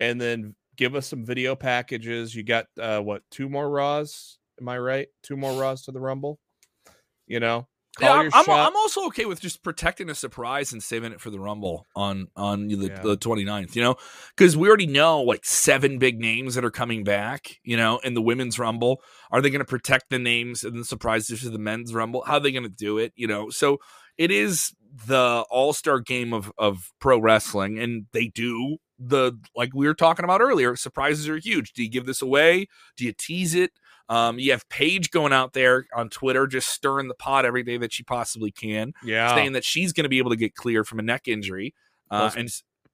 and 0.00 0.20
then 0.20 0.54
give 0.76 0.94
us 0.96 1.06
some 1.06 1.24
video 1.24 1.54
packages. 1.54 2.34
You 2.34 2.42
got 2.42 2.66
uh, 2.80 3.00
what 3.00 3.22
two 3.30 3.48
more 3.48 3.70
Raws? 3.70 4.38
Am 4.60 4.68
I 4.68 4.78
right? 4.78 5.08
Two 5.22 5.36
more 5.36 5.58
Raws 5.60 5.82
to 5.84 5.92
the 5.92 6.00
Rumble. 6.00 6.40
You 7.28 7.40
know, 7.40 7.68
call 7.96 8.24
Yeah, 8.24 8.30
I'm, 8.32 8.50
I'm. 8.50 8.66
I'm 8.68 8.76
also 8.76 9.06
okay 9.06 9.24
with 9.24 9.40
just 9.40 9.62
protecting 9.62 10.10
a 10.10 10.14
surprise 10.14 10.72
and 10.72 10.82
saving 10.82 11.12
it 11.12 11.20
for 11.20 11.30
the 11.30 11.38
Rumble 11.40 11.86
on 11.94 12.28
on 12.36 12.68
the, 12.68 12.76
Yeah. 12.76 13.00
the 13.02 13.16
29th, 13.16 13.74
you 13.76 13.82
know, 13.82 13.96
because 14.36 14.56
we 14.56 14.68
already 14.68 14.86
know 14.86 15.20
like 15.22 15.44
seven 15.44 15.98
big 15.98 16.18
names 16.20 16.54
that 16.54 16.64
are 16.64 16.70
coming 16.70 17.04
back, 17.04 17.58
you 17.62 17.76
know, 17.76 17.98
in 17.98 18.14
the 18.14 18.22
women's 18.22 18.58
Rumble. 18.58 19.00
Are 19.30 19.40
they 19.40 19.50
going 19.50 19.60
to 19.60 19.64
protect 19.64 20.10
the 20.10 20.18
names 20.18 20.64
and 20.64 20.78
the 20.78 20.84
surprises 20.84 21.42
for 21.42 21.50
the 21.50 21.58
men's 21.58 21.92
Rumble? 21.94 22.22
How 22.26 22.34
are 22.34 22.40
they 22.40 22.52
going 22.52 22.62
to 22.64 22.68
do 22.68 22.98
it, 22.98 23.12
you 23.16 23.26
know? 23.26 23.50
So 23.50 23.78
it 24.18 24.30
is 24.30 24.72
the 25.06 25.44
all 25.50 25.72
star 25.72 26.00
game 26.00 26.32
of 26.32 26.52
of 26.56 26.90
pro 27.00 27.18
wrestling, 27.18 27.78
and 27.78 28.06
they 28.12 28.28
do 28.28 28.76
the 28.98 29.32
like 29.56 29.70
we 29.74 29.86
were 29.86 29.94
talking 29.94 30.24
about 30.24 30.40
earlier. 30.40 30.76
Surprises 30.76 31.28
are 31.28 31.36
huge. 31.38 31.72
Do 31.72 31.82
you 31.82 31.90
give 31.90 32.06
this 32.06 32.22
away? 32.22 32.68
Do 32.96 33.04
you 33.04 33.12
tease 33.12 33.54
it? 33.54 33.72
Um, 34.08 34.38
you 34.38 34.50
have 34.52 34.68
Paige 34.68 35.10
going 35.10 35.32
out 35.32 35.54
there 35.54 35.86
on 35.94 36.10
Twitter, 36.10 36.46
just 36.46 36.68
stirring 36.68 37.08
the 37.08 37.14
pot 37.14 37.44
every 37.46 37.62
day 37.62 37.78
that 37.78 37.92
she 37.92 38.02
possibly 38.02 38.50
can, 38.50 38.92
yeah. 39.02 39.34
saying 39.34 39.52
that 39.52 39.64
she's 39.64 39.92
going 39.92 40.04
to 40.04 40.10
be 40.10 40.18
able 40.18 40.30
to 40.30 40.36
get 40.36 40.54
cleared 40.54 40.86
from 40.86 40.98
a 40.98 41.02
neck 41.02 41.26
injury. 41.26 41.74
Uh, 42.10 42.20
Plus- 42.30 42.36
and 42.36 42.50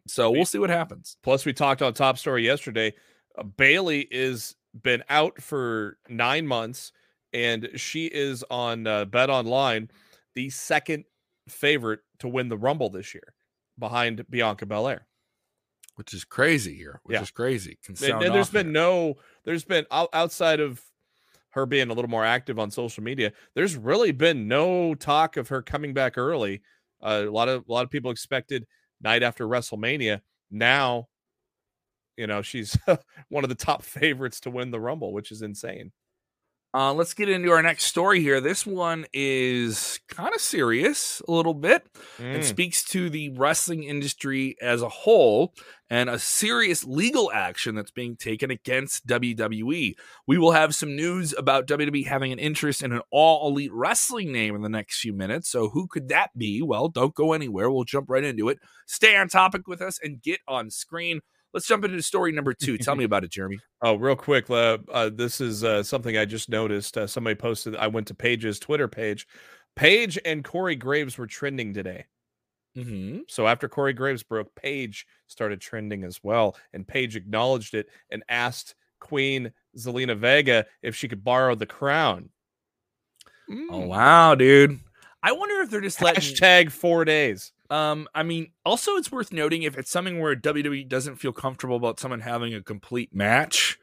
so 0.07 0.31
we'll 0.31 0.45
see 0.47 0.59
what 0.59 0.71
happens. 0.71 1.17
Plus, 1.23 1.45
we 1.45 1.53
talked 1.53 1.83
on 1.83 1.93
Top 1.95 2.17
Story 2.17 2.45
yesterday. 2.45 2.95
Uh, 3.37 3.43
Bayley 3.43 4.07
is 4.11 4.55
been 4.83 5.03
out 5.09 5.43
for 5.43 5.99
nine 6.09 6.47
months, 6.47 6.93
and 7.33 7.69
she 7.75 8.07
is 8.07 8.45
on 8.51 8.87
uh, 8.87 9.05
Bet 9.05 9.31
Online, 9.31 9.91
the 10.35 10.49
second 10.51 11.05
favorite 11.49 12.01
to 12.21 12.29
win 12.29 12.49
the 12.49 12.57
Rumble 12.57 12.89
this 12.89 13.15
year, 13.15 13.35
behind 13.79 14.25
Bianca 14.31 14.65
Belair. 14.65 15.07
Which 15.97 16.15
is 16.15 16.25
crazy 16.25 16.75
here. 16.75 17.01
Which 17.03 17.15
Yeah. 17.17 17.23
is 17.23 17.31
crazy. 17.31 17.79
Can 17.85 17.93
And, 17.93 17.99
sound 17.99 18.25
and 18.25 18.35
there's 18.35 18.49
been 18.51 18.67
here. 18.67 18.73
no, 18.73 19.17
there's 19.45 19.65
been 19.65 19.87
outside 19.91 20.61
of 20.61 20.81
her 21.51 21.67
being 21.67 21.91
a 21.91 21.95
little 21.95 22.11
more 22.11 22.25
active 22.25 22.59
on 22.59 22.71
social 22.71 23.03
media. 23.03 23.33
There's 23.55 23.77
really 23.77 24.13
been 24.13 24.49
no 24.49 24.95
talk 24.95 25.37
of 25.37 25.49
her 25.49 25.63
coming 25.63 25.95
back 25.95 26.17
early. 26.17 26.63
Uh, 27.03 27.25
a 27.27 27.31
lot 27.31 27.49
of 27.49 27.65
a 27.69 27.73
lot 27.73 27.85
of 27.85 27.91
people 27.91 28.11
expected 28.11 28.67
night 29.01 29.23
after 29.23 29.47
WrestleMania. 29.47 30.21
Now, 30.51 31.09
you 32.17 32.27
know, 32.27 32.43
she's 32.43 32.77
one 33.29 33.45
of 33.45 33.49
the 33.49 33.57
top 33.57 33.83
favorites 33.85 34.41
to 34.41 34.51
win 34.51 34.71
the 34.71 34.81
Rumble, 34.81 35.13
which 35.13 35.33
is 35.33 35.43
insane. 35.43 35.93
Uh, 36.73 36.95
let's 36.95 37.15
get 37.15 37.29
into 37.29 37.51
our 37.51 37.63
next 37.63 37.85
story 37.85 38.21
here. 38.21 38.41
This 38.41 38.65
one 38.65 39.05
is 39.13 39.99
kind 40.09 40.33
of 40.33 40.41
serious 40.41 41.21
a 41.27 41.33
little 41.33 41.55
bit. 41.55 41.85
and 42.19 42.43
Mm. 42.43 42.45
speaks 42.45 42.85
to 42.91 43.11
the 43.11 43.31
wrestling 43.31 43.83
industry 43.83 44.55
as 44.63 44.81
a 44.83 44.89
whole 44.89 45.53
and 45.89 46.09
a 46.09 46.19
serious 46.19 46.85
legal 46.85 47.33
action 47.33 47.75
that's 47.75 47.91
being 47.91 48.15
taken 48.17 48.53
against 48.53 49.05
WWE. 49.07 49.97
We 50.29 50.39
will 50.39 50.53
have 50.53 50.75
some 50.77 50.95
news 50.95 51.35
about 51.37 51.67
WWE 51.67 52.05
having 52.07 52.31
an 52.31 52.39
interest 52.39 52.83
in 52.85 52.93
an 52.93 53.01
all 53.11 53.49
elite 53.51 53.73
wrestling 53.73 54.31
name 54.31 54.55
in 54.55 54.63
the 54.63 54.69
next 54.69 55.01
few 55.01 55.13
minutes. 55.13 55.51
So, 55.51 55.71
who 55.71 55.89
could 55.89 56.09
that 56.11 56.31
be? 56.37 56.63
Well, 56.63 56.89
don't 56.89 57.15
go 57.15 57.33
anywhere. 57.33 57.69
We'll 57.69 57.83
jump 57.85 58.09
right 58.09 58.23
into 58.23 58.49
it. 58.49 58.59
Stay 58.87 59.17
on 59.17 59.29
topic 59.29 59.67
with 59.67 59.83
us 59.83 59.99
and 60.01 60.23
get 60.23 60.39
on 60.47 60.71
screen. 60.71 61.21
Let's 61.53 61.67
jump 61.67 61.85
into 61.85 62.01
story 62.03 62.33
number 62.33 62.55
two. 62.55 62.79
Tell 62.79 62.95
me 62.97 63.05
about 63.11 63.25
it, 63.25 63.31
Jeremy. 63.31 63.59
Oh, 63.83 63.95
real 63.97 64.17
quick, 64.17 64.49
uh, 64.51 64.79
uh, 64.93 65.11
this 65.13 65.41
is 65.41 65.65
uh, 65.65 65.83
something 65.83 66.17
I 66.17 66.25
just 66.25 66.49
noticed. 66.49 66.97
Uh, 66.97 67.07
somebody 67.07 67.35
posted. 67.35 67.75
I 67.77 67.89
went 67.89 68.07
to 68.09 68.15
Paige's 68.15 68.59
Twitter 68.59 68.89
page. 68.89 69.27
Paige 69.77 70.19
and 70.25 70.45
Corey 70.45 70.77
Graves 70.77 71.17
were 71.19 71.27
trending 71.27 71.75
today. 71.75 72.07
Mm-hmm. 72.77 73.21
So 73.29 73.47
after 73.49 73.69
Corey 73.69 73.93
Graves 73.93 74.23
broke, 74.23 74.55
Paige 74.55 75.07
started 75.27 75.61
trending 75.61 76.05
as 76.05 76.21
well, 76.23 76.57
and 76.73 76.87
Paige 76.87 77.17
acknowledged 77.17 77.75
it 77.75 77.89
and 78.11 78.23
asked 78.29 78.75
Queen 79.01 79.53
Zelina 79.77 80.17
Vega 80.17 80.67
if 80.83 80.95
she 80.95 81.09
could 81.09 81.25
borrow 81.25 81.55
the 81.55 81.67
crown. 81.67 82.29
Oh, 83.51 83.53
Mm. 83.53 83.87
wow, 83.89 84.35
dude. 84.37 84.79
I 85.23 85.33
wonder 85.33 85.61
if 85.63 85.71
they're 85.71 85.81
just 85.81 86.01
letting. 86.01 86.23
Hashtag 86.23 86.71
four 86.71 87.05
days. 87.05 87.53
Um, 87.71 88.09
I 88.15 88.23
mean, 88.25 88.53
also 88.65 88.97
it's 88.97 89.13
worth 89.13 89.33
noting 89.33 89.63
if 89.63 89.79
it's 89.79 89.91
something 89.91 90.19
where 90.21 90.35
WWE 90.35 90.89
doesn't 90.89 91.17
feel 91.17 91.33
comfortable 91.33 91.77
about 91.77 92.01
someone 92.01 92.21
having 92.21 92.53
a 92.53 92.63
complete 92.63 93.15
match, 93.15 93.79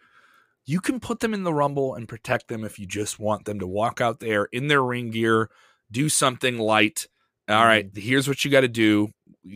you 0.66 0.82
can 0.82 1.00
put 1.00 1.22
them 1.22 1.34
in 1.34 1.44
the 1.44 1.54
rumble 1.54 1.96
and 1.96 2.08
protect 2.08 2.50
them 2.50 2.66
if 2.66 2.78
you 2.78 2.86
just 2.86 3.18
want 3.20 3.46
them 3.46 3.60
to 3.60 3.68
walk 3.68 4.02
out 4.02 4.20
there 4.20 4.46
in 4.52 4.68
their 4.68 4.84
ring 4.84 5.12
gear, 5.12 5.50
do 5.90 6.10
something 6.10 6.58
light. 6.58 7.08
All 7.48 7.64
right, 7.66 7.90
here's 7.96 8.28
what 8.28 8.44
you 8.44 8.52
got 8.52 8.62
to 8.62 8.68
do. 8.68 9.08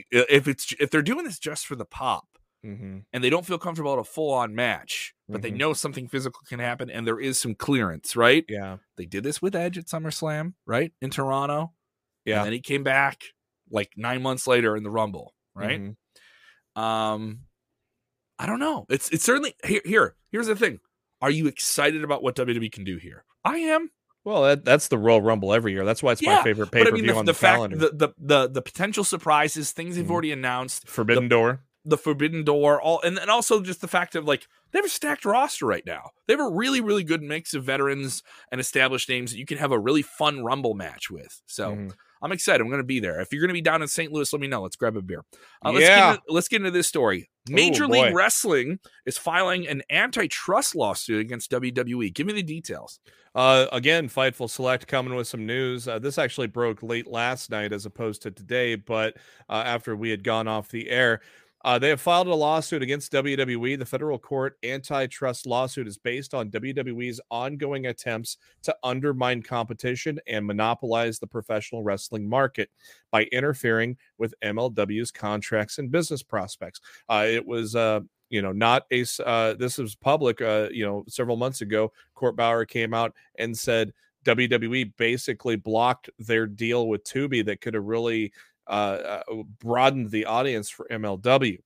If 0.09 0.47
it's 0.47 0.73
if 0.79 0.89
they're 0.89 1.01
doing 1.01 1.25
this 1.25 1.38
just 1.39 1.65
for 1.67 1.75
the 1.75 1.85
pop 1.85 2.25
Mm-hmm. 2.65 3.00
and 3.11 3.23
they 3.23 3.31
don't 3.31 3.43
feel 3.45 3.57
comfortable 3.57 3.91
at 3.93 3.97
a 3.97 4.03
full 4.03 4.31
on 4.31 4.53
match, 4.53 5.15
but 5.27 5.41
they 5.41 5.50
Mhm. 5.51 5.57
know 5.57 5.73
something 5.73 6.07
physical 6.07 6.41
can 6.47 6.59
happen 6.59 6.91
and 6.91 7.07
there 7.07 7.19
is 7.19 7.39
some 7.39 7.55
clearance, 7.55 8.15
right? 8.15 8.45
Yeah, 8.47 8.77
They 8.97 9.07
did 9.07 9.23
this 9.23 9.41
with 9.41 9.55
Edge 9.55 9.79
at 9.79 9.88
SummerSlam, 9.88 10.53
right? 10.67 10.93
In 11.01 11.09
Toronto. 11.09 11.73
yeah. 12.23 12.38
And 12.38 12.45
then 12.45 12.53
he 12.53 12.59
came 12.61 12.83
back 12.83 13.23
like 13.71 13.91
nine 13.95 14.21
months 14.21 14.45
later 14.47 14.75
in 14.75 14.83
the 14.83 14.89
Rumble, 14.91 15.33
right? 15.55 15.81
Mhm. 15.81 16.81
Um, 16.81 17.41
I 18.39 18.45
don't 18.45 18.59
know. 18.59 18.85
It's 18.89 19.09
it's 19.09 19.23
certainly 19.23 19.55
here. 19.63 19.81
Here, 19.85 20.15
here's 20.31 20.47
the 20.47 20.55
thing. 20.55 20.79
Are 21.21 21.29
you 21.31 21.47
excited 21.47 22.03
about 22.03 22.23
what 22.23 22.35
WWE 22.35 22.71
can 22.71 22.83
do 22.83 22.97
here? 22.97 23.23
I 23.45 23.57
am. 23.57 23.91
Well, 24.23 24.43
that, 24.43 24.63
that's 24.65 24.87
the 24.87 24.97
Royal 24.97 25.21
Rumble 25.21 25.53
every 25.53 25.71
year. 25.71 25.83
That's 25.85 26.01
why 26.03 26.11
it's 26.11 26.21
Yeah, 26.21 26.37
my 26.37 26.43
favorite 26.43 26.71
pay 26.71 26.83
per 26.83 26.89
I 26.89 26.91
mean, 26.91 27.03
view 27.03 27.13
the, 27.13 27.19
on 27.19 27.25
the 27.25 27.31
the, 27.31 27.37
fact, 27.37 27.55
calendar. 27.55 27.77
the, 27.77 27.89
the 27.89 28.09
the 28.19 28.47
the 28.49 28.61
potential 28.61 29.03
surprises, 29.03 29.71
things 29.71 29.95
they've 29.95 30.05
Mhm. 30.05 30.11
already 30.11 30.31
announced, 30.31 30.87
Forbidden 30.87 31.27
Door. 31.27 31.63
the 31.85 31.97
Forbidden 31.97 32.43
Door, 32.43 32.81
all, 32.81 33.01
and 33.01 33.17
and 33.17 33.29
also 33.31 33.61
just 33.61 33.81
the 33.81 33.87
fact 33.87 34.15
of 34.15 34.25
like 34.25 34.47
they 34.71 34.79
have 34.79 34.85
a 34.85 34.89
stacked 34.89 35.25
roster 35.25 35.65
right 35.65 35.85
now. 35.85 36.11
They 36.27 36.33
have 36.33 36.39
a 36.39 36.49
really 36.49 36.81
really 36.81 37.03
good 37.03 37.21
mix 37.23 37.53
of 37.53 37.63
veterans 37.63 38.21
and 38.51 38.61
established 38.61 39.09
names 39.09 39.31
that 39.31 39.37
you 39.39 39.45
can 39.45 39.57
have 39.57 39.71
a 39.71 39.79
really 39.79 40.01
fun 40.03 40.43
Rumble 40.43 40.73
match 40.73 41.09
with. 41.11 41.41
So. 41.45 41.71
Mhm. 41.75 41.93
I'm 42.21 42.31
excited. 42.31 42.61
I'm 42.61 42.67
going 42.69 42.81
to 42.81 42.85
be 42.85 42.99
there. 42.99 43.19
If 43.19 43.31
you're 43.31 43.41
going 43.41 43.49
to 43.49 43.53
be 43.53 43.61
down 43.61 43.81
in 43.81 43.87
St. 43.87 44.11
Louis, 44.11 44.31
let 44.31 44.41
me 44.41 44.47
know. 44.47 44.61
Let's 44.61 44.75
grab 44.75 44.95
a 44.95 45.01
beer. 45.01 45.23
Uh, 45.65 45.71
let's, 45.71 45.85
Yeah. 45.85 45.97
get 45.99 46.09
into, 46.09 46.21
let's 46.29 46.47
get 46.47 46.57
into 46.57 46.71
this 46.71 46.87
story. 46.87 47.29
Major 47.49 47.87
boy. 47.87 48.03
League 48.05 48.15
Wrestling 48.15 48.79
is 49.05 49.17
filing 49.17 49.67
an 49.67 49.81
antitrust 49.89 50.75
lawsuit 50.75 51.21
against 51.21 51.49
WWE. 51.51 52.13
Give 52.13 52.27
me 52.27 52.33
the 52.33 52.43
details. 52.43 52.99
Uh, 53.33 53.65
again, 53.71 54.09
Fightful 54.09 54.49
Select 54.49 54.87
coming 54.87 55.15
with 55.15 55.27
some 55.27 55.45
news. 55.45 55.87
Uh, 55.87 55.97
this 55.99 56.17
actually 56.17 56.47
broke 56.47 56.83
late 56.83 57.07
last 57.07 57.49
night 57.49 57.71
as 57.71 57.85
opposed 57.85 58.21
to 58.23 58.31
today, 58.31 58.75
but 58.75 59.15
uh, 59.49 59.63
after 59.65 59.95
we 59.95 60.09
had 60.09 60.23
gone 60.23 60.47
off 60.47 60.69
the 60.69 60.89
air, 60.89 61.21
uh, 61.63 61.77
they 61.77 61.89
have 61.89 62.01
filed 62.01 62.27
a 62.27 62.35
lawsuit 62.35 62.81
against 62.81 63.11
WWE. 63.11 63.77
The 63.77 63.85
federal 63.85 64.17
court 64.17 64.57
antitrust 64.63 65.45
lawsuit 65.45 65.87
is 65.87 65.97
based 65.97 66.33
on 66.33 66.49
WWE's 66.49 67.21
ongoing 67.29 67.87
attempts 67.87 68.37
to 68.63 68.75
undermine 68.83 69.43
competition 69.43 70.19
and 70.27 70.45
monopolize 70.45 71.19
the 71.19 71.27
professional 71.27 71.83
wrestling 71.83 72.27
market 72.27 72.69
by 73.11 73.23
interfering 73.25 73.97
with 74.17 74.33
MLW's 74.43 75.11
contracts 75.11 75.77
and 75.77 75.91
business 75.91 76.23
prospects. 76.23 76.81
Uh, 77.09 77.25
it 77.27 77.45
was. 77.45 77.75
Uh, 77.75 78.01
you 78.29 78.41
know, 78.41 78.53
not 78.53 78.85
a. 78.93 79.03
Uh, 79.25 79.55
this 79.55 79.77
was 79.77 79.93
public. 79.93 80.41
Uh, 80.41 80.69
you 80.71 80.85
know, 80.85 81.03
several 81.09 81.35
months 81.35 81.59
ago, 81.59 81.91
Court 82.15 82.37
Bauer 82.37 82.63
came 82.63 82.93
out 82.93 83.13
and 83.37 83.57
said 83.57 83.91
WWE 84.23 84.93
basically 84.97 85.55
blocked 85.55 86.09
their 86.19 86.45
deal 86.45 86.87
with 86.87 87.03
Tubi 87.03 87.45
that 87.45 87.61
could 87.61 87.73
have 87.73 87.83
really 87.83 88.31
uh, 88.71 89.21
uh, 89.29 89.43
broadened 89.59 90.09
the 90.09 90.25
audience 90.25 90.69
for 90.69 90.87
MLW. 90.89 91.59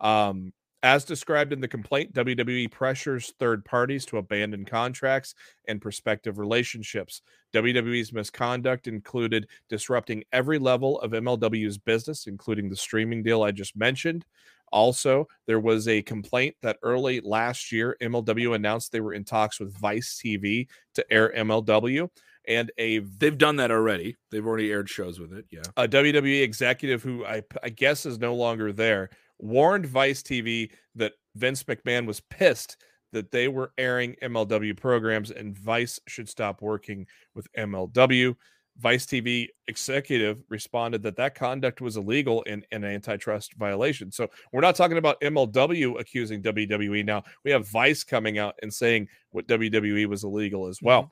Um, 0.00 0.52
As 0.84 1.04
described 1.04 1.52
in 1.52 1.60
the 1.60 1.68
complaint, 1.68 2.12
WWE 2.12 2.70
pressures 2.70 3.32
third 3.38 3.64
parties 3.64 4.04
to 4.06 4.18
abandon 4.18 4.64
contracts 4.64 5.34
and 5.66 5.80
prospective 5.80 6.38
relationships. 6.38 7.22
WWE's 7.54 8.12
misconduct 8.12 8.86
included 8.86 9.48
disrupting 9.68 10.24
every 10.32 10.58
level 10.58 11.00
of 11.00 11.12
MLW's 11.12 11.78
business, 11.78 12.26
including 12.26 12.68
the 12.68 12.76
streaming 12.76 13.22
deal 13.22 13.42
I 13.42 13.52
just 13.52 13.76
mentioned. 13.76 14.26
Also, 14.72 15.28
there 15.46 15.60
was 15.60 15.86
a 15.86 16.02
complaint 16.02 16.56
that 16.62 16.78
early 16.82 17.20
last 17.20 17.72
year, 17.72 17.96
MLW 18.00 18.54
announced 18.54 18.90
they 18.90 19.00
were 19.00 19.12
in 19.14 19.24
talks 19.24 19.60
with 19.60 19.78
Vice 19.78 20.20
TV 20.22 20.66
to 20.94 21.12
air 21.12 21.32
MLW. 21.36 22.08
And 22.48 22.72
a 22.78 22.98
They've 22.98 23.38
done 23.38 23.56
that 23.56 23.70
already. 23.70 24.16
They've 24.30 24.46
already 24.46 24.70
aired 24.70 24.88
shows 24.88 25.20
with 25.20 25.32
it. 25.32 25.46
Yeah. 25.50 25.62
a 25.76 25.86
WWE 25.86 26.42
executive 26.42 27.02
who 27.02 27.24
I, 27.24 27.42
I 27.62 27.68
guess 27.68 28.06
is 28.06 28.18
no 28.18 28.34
longer 28.34 28.72
there 28.72 29.10
warned 29.42 29.86
Vice 29.86 30.22
TV 30.22 30.70
that 30.94 31.12
Vince 31.34 31.64
McMahon 31.64 32.06
was 32.06 32.20
pissed 32.20 32.78
that 33.12 33.30
they 33.30 33.48
were 33.48 33.72
airing 33.76 34.16
MLW 34.22 34.74
programs 34.76 35.30
and 35.30 35.58
Vice 35.58 36.00
should 36.08 36.28
stop 36.28 36.62
working 36.62 37.06
with 37.34 37.52
MLW. 37.52 38.34
Vice 38.78 39.04
TV 39.04 39.48
executive 39.68 40.42
responded 40.48 41.02
that 41.02 41.16
that 41.16 41.34
conduct 41.34 41.82
was 41.82 41.98
illegal 41.98 42.42
and 42.46 42.64
an 42.72 42.84
antitrust 42.84 43.52
violation. 43.54 44.10
So 44.10 44.28
we're 44.50 44.62
not 44.62 44.76
talking 44.76 44.96
about 44.96 45.20
MLW 45.20 46.00
accusing 46.00 46.42
WWE 46.42 47.04
now. 47.04 47.22
We 47.44 47.50
have 47.50 47.68
Vice 47.68 48.02
coming 48.02 48.38
out 48.38 48.54
and 48.62 48.72
saying 48.72 49.08
what 49.30 49.46
WWE 49.46 50.06
was 50.06 50.24
illegal 50.24 50.68
as 50.68 50.80
well. 50.80 51.02
Uh, 51.02 51.08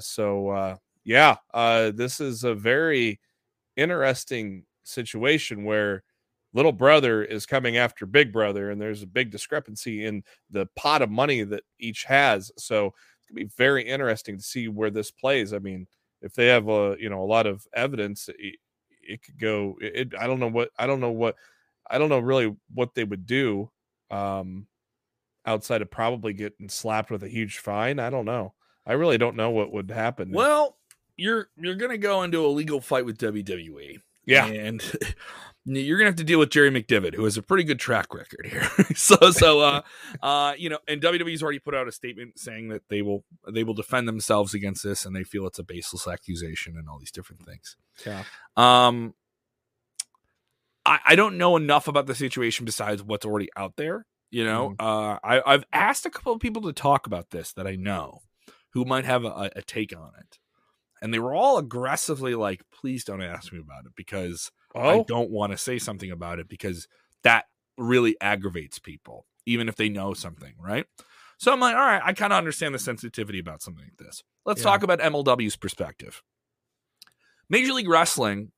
so 0.00 0.48
uh, 0.50 0.76
yeah, 1.04 1.36
uh, 1.54 1.90
this 1.92 2.20
is 2.20 2.44
a 2.44 2.54
very 2.54 3.20
interesting 3.76 4.64
situation 4.84 5.64
where 5.64 6.02
little 6.52 6.72
brother 6.72 7.22
is 7.24 7.46
coming 7.46 7.76
after 7.76 8.06
big 8.06 8.32
brother, 8.32 8.70
and 8.70 8.80
there's 8.80 9.02
a 9.02 9.06
big 9.06 9.30
discrepancy 9.30 10.04
in 10.04 10.22
the 10.50 10.66
pot 10.76 11.02
of 11.02 11.10
money 11.10 11.42
that 11.44 11.62
each 11.78 12.04
has. 12.04 12.50
So 12.58 12.86
it's 12.86 13.26
gonna 13.28 13.44
be 13.46 13.50
very 13.56 13.84
interesting 13.86 14.36
to 14.36 14.42
see 14.42 14.68
where 14.68 14.90
this 14.90 15.10
plays. 15.10 15.52
I 15.54 15.58
mean, 15.58 15.86
if 16.22 16.34
they 16.34 16.46
have 16.48 16.68
a 16.68 16.96
you 16.98 17.08
know 17.10 17.22
a 17.22 17.26
lot 17.26 17.46
of 17.46 17.66
evidence, 17.74 18.28
it, 18.38 18.56
it 19.02 19.22
could 19.22 19.38
go. 19.38 19.76
It, 19.80 20.14
I 20.18 20.26
don't 20.26 20.40
know 20.40 20.48
what 20.48 20.70
I 20.78 20.86
don't 20.86 21.00
know 21.00 21.10
what 21.12 21.36
I 21.88 21.98
don't 21.98 22.08
know 22.10 22.18
really 22.20 22.54
what 22.74 22.94
they 22.94 23.04
would 23.04 23.26
do. 23.26 23.70
Um, 24.10 24.66
outside 25.46 25.82
of 25.82 25.90
probably 25.90 26.32
getting 26.32 26.68
slapped 26.68 27.10
with 27.10 27.22
a 27.22 27.28
huge 27.28 27.58
fine. 27.58 27.98
I 27.98 28.10
don't 28.10 28.26
know. 28.26 28.54
I 28.86 28.92
really 28.94 29.18
don't 29.18 29.36
know 29.36 29.50
what 29.50 29.72
would 29.72 29.90
happen. 29.90 30.32
Well, 30.32 30.76
you're 31.16 31.48
you're 31.56 31.74
gonna 31.74 31.98
go 31.98 32.22
into 32.22 32.44
a 32.44 32.48
legal 32.48 32.80
fight 32.80 33.04
with 33.04 33.18
WWE. 33.18 34.00
Yeah. 34.26 34.46
and 34.46 34.82
you're 35.64 35.98
gonna 35.98 36.10
have 36.10 36.16
to 36.16 36.24
deal 36.24 36.38
with 36.38 36.50
Jerry 36.50 36.70
McDevitt, 36.70 37.14
who 37.14 37.24
has 37.24 37.36
a 37.36 37.42
pretty 37.42 37.64
good 37.64 37.78
track 37.78 38.14
record 38.14 38.46
here. 38.46 38.68
so, 38.94 39.30
so, 39.30 39.60
uh, 39.60 39.82
uh, 40.22 40.54
you 40.56 40.68
know, 40.68 40.78
and 40.88 41.00
WWE's 41.00 41.42
already 41.42 41.58
put 41.58 41.74
out 41.74 41.88
a 41.88 41.92
statement 41.92 42.38
saying 42.38 42.68
that 42.68 42.82
they 42.88 43.02
will 43.02 43.24
they 43.48 43.64
will 43.64 43.74
defend 43.74 44.08
themselves 44.08 44.54
against 44.54 44.82
this, 44.82 45.04
and 45.04 45.14
they 45.14 45.24
feel 45.24 45.46
it's 45.46 45.58
a 45.58 45.64
baseless 45.64 46.06
accusation 46.06 46.76
and 46.76 46.88
all 46.88 46.98
these 46.98 47.12
different 47.12 47.44
things. 47.46 47.76
yeah. 48.06 48.24
Um, 48.56 49.14
I, 50.86 50.98
I 51.08 51.14
don't 51.14 51.36
know 51.36 51.56
enough 51.56 51.88
about 51.88 52.06
the 52.06 52.14
situation 52.14 52.64
besides 52.64 53.02
what's 53.02 53.26
already 53.26 53.48
out 53.54 53.76
there. 53.76 54.06
You 54.30 54.44
know, 54.44 54.74
uh, 54.78 55.18
I, 55.24 55.42
I've 55.44 55.64
asked 55.72 56.06
a 56.06 56.10
couple 56.10 56.32
of 56.32 56.40
people 56.40 56.62
to 56.62 56.72
talk 56.72 57.06
about 57.06 57.30
this 57.30 57.52
that 57.54 57.66
I 57.66 57.74
know 57.74 58.20
who 58.72 58.84
might 58.84 59.04
have 59.04 59.24
a, 59.24 59.50
a 59.56 59.62
take 59.62 59.96
on 59.96 60.12
it, 60.18 60.38
and 61.02 61.12
they 61.12 61.18
were 61.18 61.34
all 61.34 61.58
aggressively 61.58 62.34
like, 62.34 62.62
"Please 62.72 63.04
don't 63.04 63.22
ask 63.22 63.52
me 63.52 63.58
about 63.58 63.86
it 63.86 63.92
because 63.96 64.50
I 64.84 64.98
Oh, 64.98 65.04
don't 65.06 65.30
want 65.30 65.52
to 65.52 65.58
say 65.58 65.78
something 65.78 66.10
about 66.10 66.38
it 66.38 66.48
because 66.48 66.88
that 67.22 67.46
really 67.78 68.16
aggravates 68.20 68.78
people, 68.78 69.26
even 69.46 69.68
if 69.68 69.76
they 69.76 69.88
know 69.88 70.14
something, 70.14 70.54
right?" 70.60 70.86
So 71.38 71.52
I'm 71.52 71.60
like, 71.60 71.74
"All 71.74 71.80
right, 71.80 72.02
I 72.04 72.12
kind 72.12 72.32
of 72.32 72.36
understand 72.38 72.74
the 72.74 72.78
sensitivity 72.78 73.38
about 73.38 73.62
something 73.62 73.84
like 73.84 73.96
this. 73.96 74.22
Let's 74.44 74.60
Yeah. 74.60 74.64
talk 74.64 74.82
about 74.82 75.00
MLW's 75.00 75.56
perspective." 75.56 76.22
Major 77.48 77.72
League 77.72 77.88
Wrestling 77.88 78.52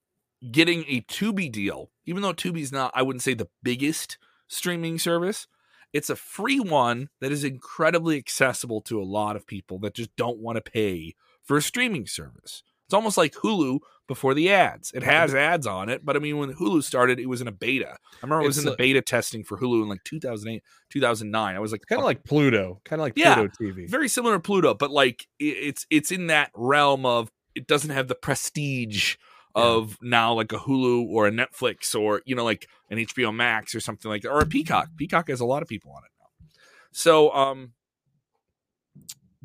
getting 0.50 0.84
a 0.88 1.00
Tubi 1.02 1.50
deal, 1.50 1.90
even 2.04 2.22
though 2.22 2.34
Tubi's 2.34 2.72
not, 2.72 2.92
I 2.94 3.02
wouldn't 3.02 3.22
say 3.22 3.34
the 3.34 3.48
biggest 3.62 4.18
streaming 4.48 4.98
service. 4.98 5.46
It's 5.92 6.10
a 6.10 6.16
free 6.16 6.60
one 6.60 7.08
that 7.20 7.32
is 7.32 7.44
incredibly 7.44 8.16
accessible 8.16 8.80
to 8.82 9.00
a 9.00 9.04
lot 9.04 9.36
of 9.36 9.46
people 9.46 9.78
that 9.80 9.94
just 9.94 10.14
don't 10.16 10.38
want 10.38 10.56
to 10.56 10.70
pay 10.70 11.14
for 11.42 11.56
a 11.56 11.62
streaming 11.62 12.06
service. 12.06 12.62
It's 12.86 12.94
almost 12.94 13.16
like 13.16 13.32
Hulu 13.34 13.78
before 14.06 14.34
the 14.34 14.50
ads. 14.50 14.92
It 14.92 15.02
has 15.02 15.34
ads 15.34 15.66
on 15.66 15.88
it, 15.88 16.04
but 16.04 16.14
I 16.14 16.18
mean, 16.18 16.36
when 16.36 16.52
Hulu 16.52 16.82
started, 16.82 17.18
it 17.18 17.26
was 17.26 17.40
in 17.40 17.48
a 17.48 17.52
beta. 17.52 17.88
I 17.90 17.96
remember 18.22 18.44
it 18.44 18.46
was 18.46 18.58
It's 18.58 18.66
in 18.66 18.70
the 18.70 18.76
beta 18.76 19.00
testing 19.00 19.44
for 19.44 19.56
Hulu 19.56 19.82
in 19.82 19.88
like 19.88 20.04
2008, 20.04 20.62
2009. 20.90 21.56
I 21.56 21.58
was 21.58 21.72
like, 21.72 21.86
kind 21.88 21.98
of 22.00 22.04
oh. 22.04 22.06
like 22.06 22.24
Pluto, 22.24 22.82
kind 22.84 23.00
of 23.00 23.04
like 23.04 23.14
Yeah. 23.16 23.34
Pluto 23.36 23.52
TV. 23.58 23.88
very 23.88 24.08
similar 24.08 24.34
to 24.34 24.40
Pluto, 24.40 24.74
but 24.74 24.90
like 24.90 25.26
it's 25.38 25.86
it's 25.88 26.10
in 26.10 26.26
that 26.26 26.50
realm 26.54 27.06
of 27.06 27.30
it 27.54 27.66
doesn't 27.66 27.90
have 27.90 28.08
the 28.08 28.14
prestige 28.14 29.16
of 29.54 29.98
now 30.02 30.32
like 30.32 30.52
a 30.52 30.58
Hulu 30.58 31.06
or 31.08 31.26
a 31.26 31.30
Netflix 31.30 31.98
or 31.98 32.22
you 32.24 32.34
know 32.34 32.44
like 32.44 32.68
an 32.90 32.98
HBO 32.98 33.34
Max 33.34 33.74
or 33.74 33.80
something 33.80 34.10
like 34.10 34.22
that 34.22 34.30
or 34.30 34.40
a 34.40 34.46
Peacock. 34.46 34.88
Peacock 34.96 35.28
has 35.28 35.40
a 35.40 35.44
lot 35.44 35.62
of 35.62 35.68
people 35.68 35.92
on 35.92 36.02
it 36.04 36.10
now. 36.18 36.46
So 36.92 37.32
um 37.34 37.72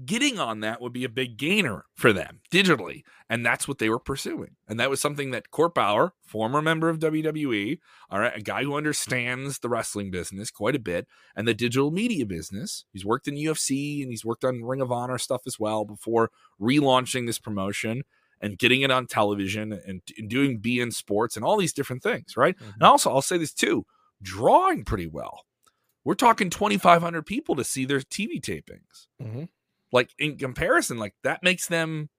getting 0.05 0.39
on 0.39 0.59
that 0.59 0.79
would 0.79 0.93
be 0.93 1.03
a 1.03 1.09
big 1.09 1.37
gainer 1.37 1.85
for 1.95 2.13
them 2.13 2.39
digitally 2.51 3.01
and 3.29 3.43
that's 3.43 3.67
what 3.67 3.79
they 3.79 3.89
were 3.89 3.97
pursuing 3.97 4.51
and 4.67 4.79
that 4.79 4.91
was 4.91 5.01
something 5.01 5.31
that 5.31 5.49
Court 5.49 5.73
Bauer 5.73 6.13
former 6.21 6.61
member 6.61 6.87
of 6.87 6.99
WWE 6.99 7.79
all 8.11 8.19
right 8.19 8.37
a 8.37 8.41
guy 8.41 8.63
who 8.63 8.75
understands 8.75 9.57
the 9.57 9.69
wrestling 9.69 10.11
business 10.11 10.51
quite 10.51 10.75
a 10.75 10.79
bit 10.79 11.07
and 11.35 11.47
the 11.47 11.53
digital 11.55 11.89
media 11.89 12.27
business 12.27 12.85
he's 12.93 13.05
worked 13.05 13.27
in 13.27 13.35
UFC 13.35 14.03
and 14.03 14.11
he's 14.11 14.23
worked 14.23 14.43
on 14.43 14.63
Ring 14.63 14.81
of 14.81 14.91
Honor 14.91 15.17
stuff 15.17 15.41
as 15.47 15.59
well 15.59 15.83
before 15.83 16.29
relaunching 16.61 17.25
this 17.25 17.39
promotion 17.39 18.03
and 18.41 18.57
getting 18.57 18.81
it 18.81 18.91
on 18.91 19.07
television 19.07 19.73
and, 19.73 20.01
and 20.17 20.29
doing 20.29 20.61
in 20.65 20.91
Sports 20.91 21.35
and 21.35 21.45
all 21.45 21.57
these 21.57 21.73
different 21.73 22.03
things 22.03 22.35
right? 22.37 22.57
Mhm. 22.57 22.73
and 22.75 22.83
also 22.83 23.09
I'll 23.11 23.21
say 23.21 23.37
this 23.37 23.53
too 23.53 23.85
drawing 24.21 24.83
pretty 24.83 25.07
well. 25.07 25.43
We're 26.03 26.15
talking 26.15 26.49
2500 26.49 27.25
people 27.25 27.55
to 27.55 27.63
see 27.63 27.85
their 27.85 27.99
TV 27.99 28.39
tapings. 28.41 29.07
Mhm. 29.21 29.49
like 29.91 30.09
in 30.19 30.37
comparison 30.37 30.97
like 30.97 31.15
that 31.23 31.41
makes 31.43 31.67
them 31.67 32.09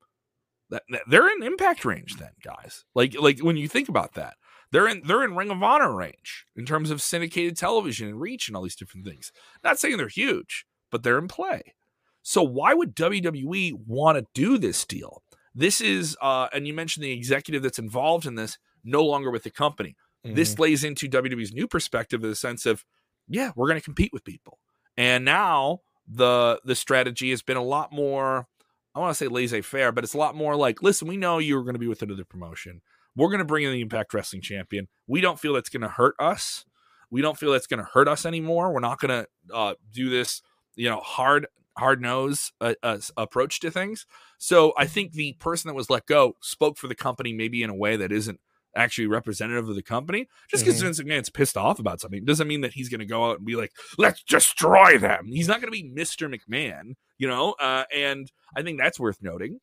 that, 0.70 0.83
that- 0.90 1.02
they're 1.09 1.28
in 1.35 1.42
impact 1.42 1.85
range 1.85 2.16
then 2.16 2.33
guys. 2.42 2.85
Like 2.94 3.14
like 3.18 3.40
when 3.40 3.57
you 3.57 3.68
think 3.68 3.88
about 3.88 4.14
that 4.14 4.37
they're 4.70 4.87
in 4.88 5.02
they're 5.07 5.24
in 5.24 5.35
ring 5.35 5.50
of 5.50 5.62
honor 5.62 5.94
range 5.94 6.44
in 6.57 6.66
terms 6.66 6.90
of 6.90 7.00
syndicated 7.02 7.57
television 7.57 8.07
and 8.09 8.20
reach 8.20 8.48
and 8.48 8.57
all 8.57 8.62
these 8.62 8.76
different 8.76 9.07
things. 9.07 9.33
Not 9.64 9.78
saying 9.78 9.96
they're 9.96 10.09
huge 10.09 10.64
but 10.90 11.02
they're 11.02 11.18
in 11.18 11.28
play. 11.28 11.74
So 12.22 12.42
why 12.42 12.74
would 12.74 12.94
wwe 12.94 13.72
want 13.87 14.18
to 14.18 14.26
do 14.35 14.59
this 14.59 14.85
deal 14.87 15.22
this 15.55 15.81
is 15.81 16.17
uh 16.23 16.49
and 16.53 16.67
you 16.67 16.75
mentioned 16.75 17.05
the 17.05 17.13
executive 17.13 17.63
that's 17.63 17.79
involved 17.79 18.27
in 18.27 18.35
this 18.35 18.59
no 18.85 19.05
longer 19.05 19.31
with 19.31 19.43
the 19.45 19.51
company 19.51 19.97
this 20.25 20.55
Mhm. 20.55 20.59
lays 20.59 20.85
into 20.85 21.09
WWE's 21.09 21.53
new 21.53 21.67
perspective 21.69 22.23
in 22.23 22.29
the 22.29 22.35
sense 22.37 22.67
of, 22.67 22.85
yeah, 23.29 23.53
we're 23.57 23.69
going 23.69 23.81
to 23.81 23.85
compete 23.85 24.13
with 24.13 24.25
people. 24.25 24.59
And 24.97 25.25
now 25.25 25.81
the 26.07 26.61
the 26.65 26.75
strategy 26.75 27.31
has 27.31 27.41
been 27.41 27.57
a 27.57 27.63
lot 27.63 27.93
more, 27.93 28.47
I 28.95 28.99
want 28.99 29.11
to 29.11 29.15
say 29.15 29.29
laissez 29.29 29.63
faire, 29.63 29.93
but 29.93 30.03
it's 30.05 30.15
a 30.15 30.19
lot 30.19 30.35
more 30.35 30.57
like, 30.57 30.83
listen, 30.83 31.07
we 31.09 31.17
know 31.17 31.39
you're 31.39 31.63
going 31.63 31.75
to 31.77 31.79
be 31.79 31.87
with 31.87 32.03
another 32.03 32.25
promotion. 32.25 32.83
We're 33.15 33.29
going 33.29 33.39
to 33.39 33.45
bring 33.45 33.65
in 33.65 33.73
the 33.73 33.81
Impact 33.81 34.13
Wrestling 34.13 34.43
Champion. 34.43 34.89
We 35.07 35.21
don't 35.21 35.39
feel 35.41 35.55
that's 35.55 35.69
going 35.71 35.83
to 35.83 35.89
hurt 35.89 36.15
us. 36.19 36.65
We 37.11 37.23
don't 37.23 37.39
feel 37.39 37.53
that's 37.53 37.67
going 37.69 37.79
to 37.83 37.89
hurt 37.95 38.09
us 38.09 38.27
anymore. 38.27 38.73
We're 38.73 38.81
not 38.81 38.99
going 39.01 39.25
to 39.25 39.55
uh, 39.55 39.75
do 39.93 40.11
this, 40.11 40.43
you 40.79 40.88
know, 40.88 41.01
hard 41.01 41.47
hard 41.77 42.01
nose 42.01 42.53
uh, 42.61 42.75
uh, 42.83 42.99
approach 43.17 43.61
to 43.61 43.71
things. 43.71 44.07
So 44.38 44.73
I 44.77 44.87
think 44.87 45.12
the 45.12 45.35
person 45.35 45.69
that 45.69 45.75
was 45.75 45.91
let 45.91 46.07
go 46.07 46.37
spoke 46.41 46.77
for 46.77 46.88
the 46.88 46.95
company 46.95 47.33
maybe 47.33 47.62
in 47.62 47.71
a 47.71 47.75
way 47.75 47.97
that 47.97 48.11
isn't 48.11 48.41
actually 48.77 49.07
representative 49.07 49.69
of 49.69 49.75
the 49.77 49.83
company. 49.83 50.29
Just 50.51 50.64
because 50.64 50.81
Mhm. 50.81 50.85
Vince 50.85 51.01
McMahon's 51.01 51.31
pissed 51.31 51.57
off 51.57 51.79
about 51.79 52.01
something 52.01 52.25
doesn't 52.25 52.49
mean 52.49 52.62
that 52.62 52.73
he's 52.75 52.88
going 52.88 53.01
to 53.01 53.07
go 53.07 53.31
out 53.31 53.38
and 53.38 53.47
be 53.47 53.57
like, 53.57 53.73
"Let's 53.97 54.23
destroy 54.25 54.99
them." 54.99 55.27
He's 55.33 55.49
not 55.49 55.61
going 55.61 55.73
to 55.73 55.83
be 55.83 55.88
Mister 55.88 56.29
McMahon, 56.29 56.95
you 57.19 57.29
know. 57.29 57.53
Uh, 57.61 57.85
and 57.95 58.31
I 58.57 58.62
think 58.62 58.79
that's 58.79 58.99
worth 59.01 59.19
noting. 59.23 59.61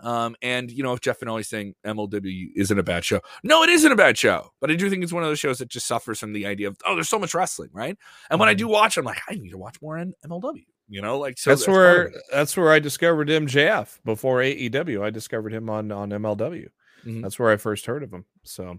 Um, 0.00 0.36
and 0.42 0.70
you 0.70 0.82
know, 0.82 0.92
if 0.92 1.00
Jeff 1.00 1.20
Finelli's 1.20 1.48
saying 1.48 1.74
MLW 1.84 2.48
isn't 2.56 2.78
a 2.78 2.82
bad 2.82 3.04
show, 3.04 3.20
no, 3.42 3.62
it 3.62 3.68
isn't 3.70 3.90
a 3.90 3.96
bad 3.96 4.16
show. 4.16 4.52
But 4.60 4.70
I 4.70 4.76
do 4.76 4.88
think 4.88 5.02
it's 5.02 5.12
one 5.12 5.22
of 5.22 5.28
those 5.28 5.38
shows 5.40 5.58
that 5.58 5.68
just 5.68 5.86
suffers 5.86 6.20
from 6.20 6.32
the 6.32 6.46
idea 6.46 6.68
of 6.68 6.76
oh, 6.86 6.94
there's 6.94 7.08
so 7.08 7.18
much 7.18 7.34
wrestling, 7.34 7.70
right? 7.72 7.96
And 8.30 8.38
when 8.38 8.48
I 8.48 8.54
Mhm. 8.54 8.58
do 8.58 8.68
watch, 8.68 8.96
I'm 8.96 9.04
like, 9.04 9.20
I 9.28 9.34
need 9.34 9.50
to 9.50 9.58
watch 9.58 9.80
more 9.82 9.98
in 9.98 10.14
MLW. 10.24 10.64
You 10.88 11.02
know, 11.02 11.18
like 11.18 11.36
so 11.38 11.50
that's 11.50 11.62
of 11.66 11.72
where 11.72 12.12
that's 12.32 12.56
where 12.56 12.70
I 12.72 12.78
discovered 12.78 13.28
MJF 13.28 13.98
before 14.04 14.38
AEW. 14.40 15.02
I 15.04 15.10
discovered 15.10 15.52
him 15.52 15.68
on 15.68 15.90
on 15.92 16.10
MLW. 16.10 16.68
Mhm. 17.04 17.22
That's 17.22 17.38
where 17.38 17.50
I 17.50 17.56
first 17.56 17.86
heard 17.86 18.02
of 18.02 18.12
him. 18.12 18.24
So 18.44 18.78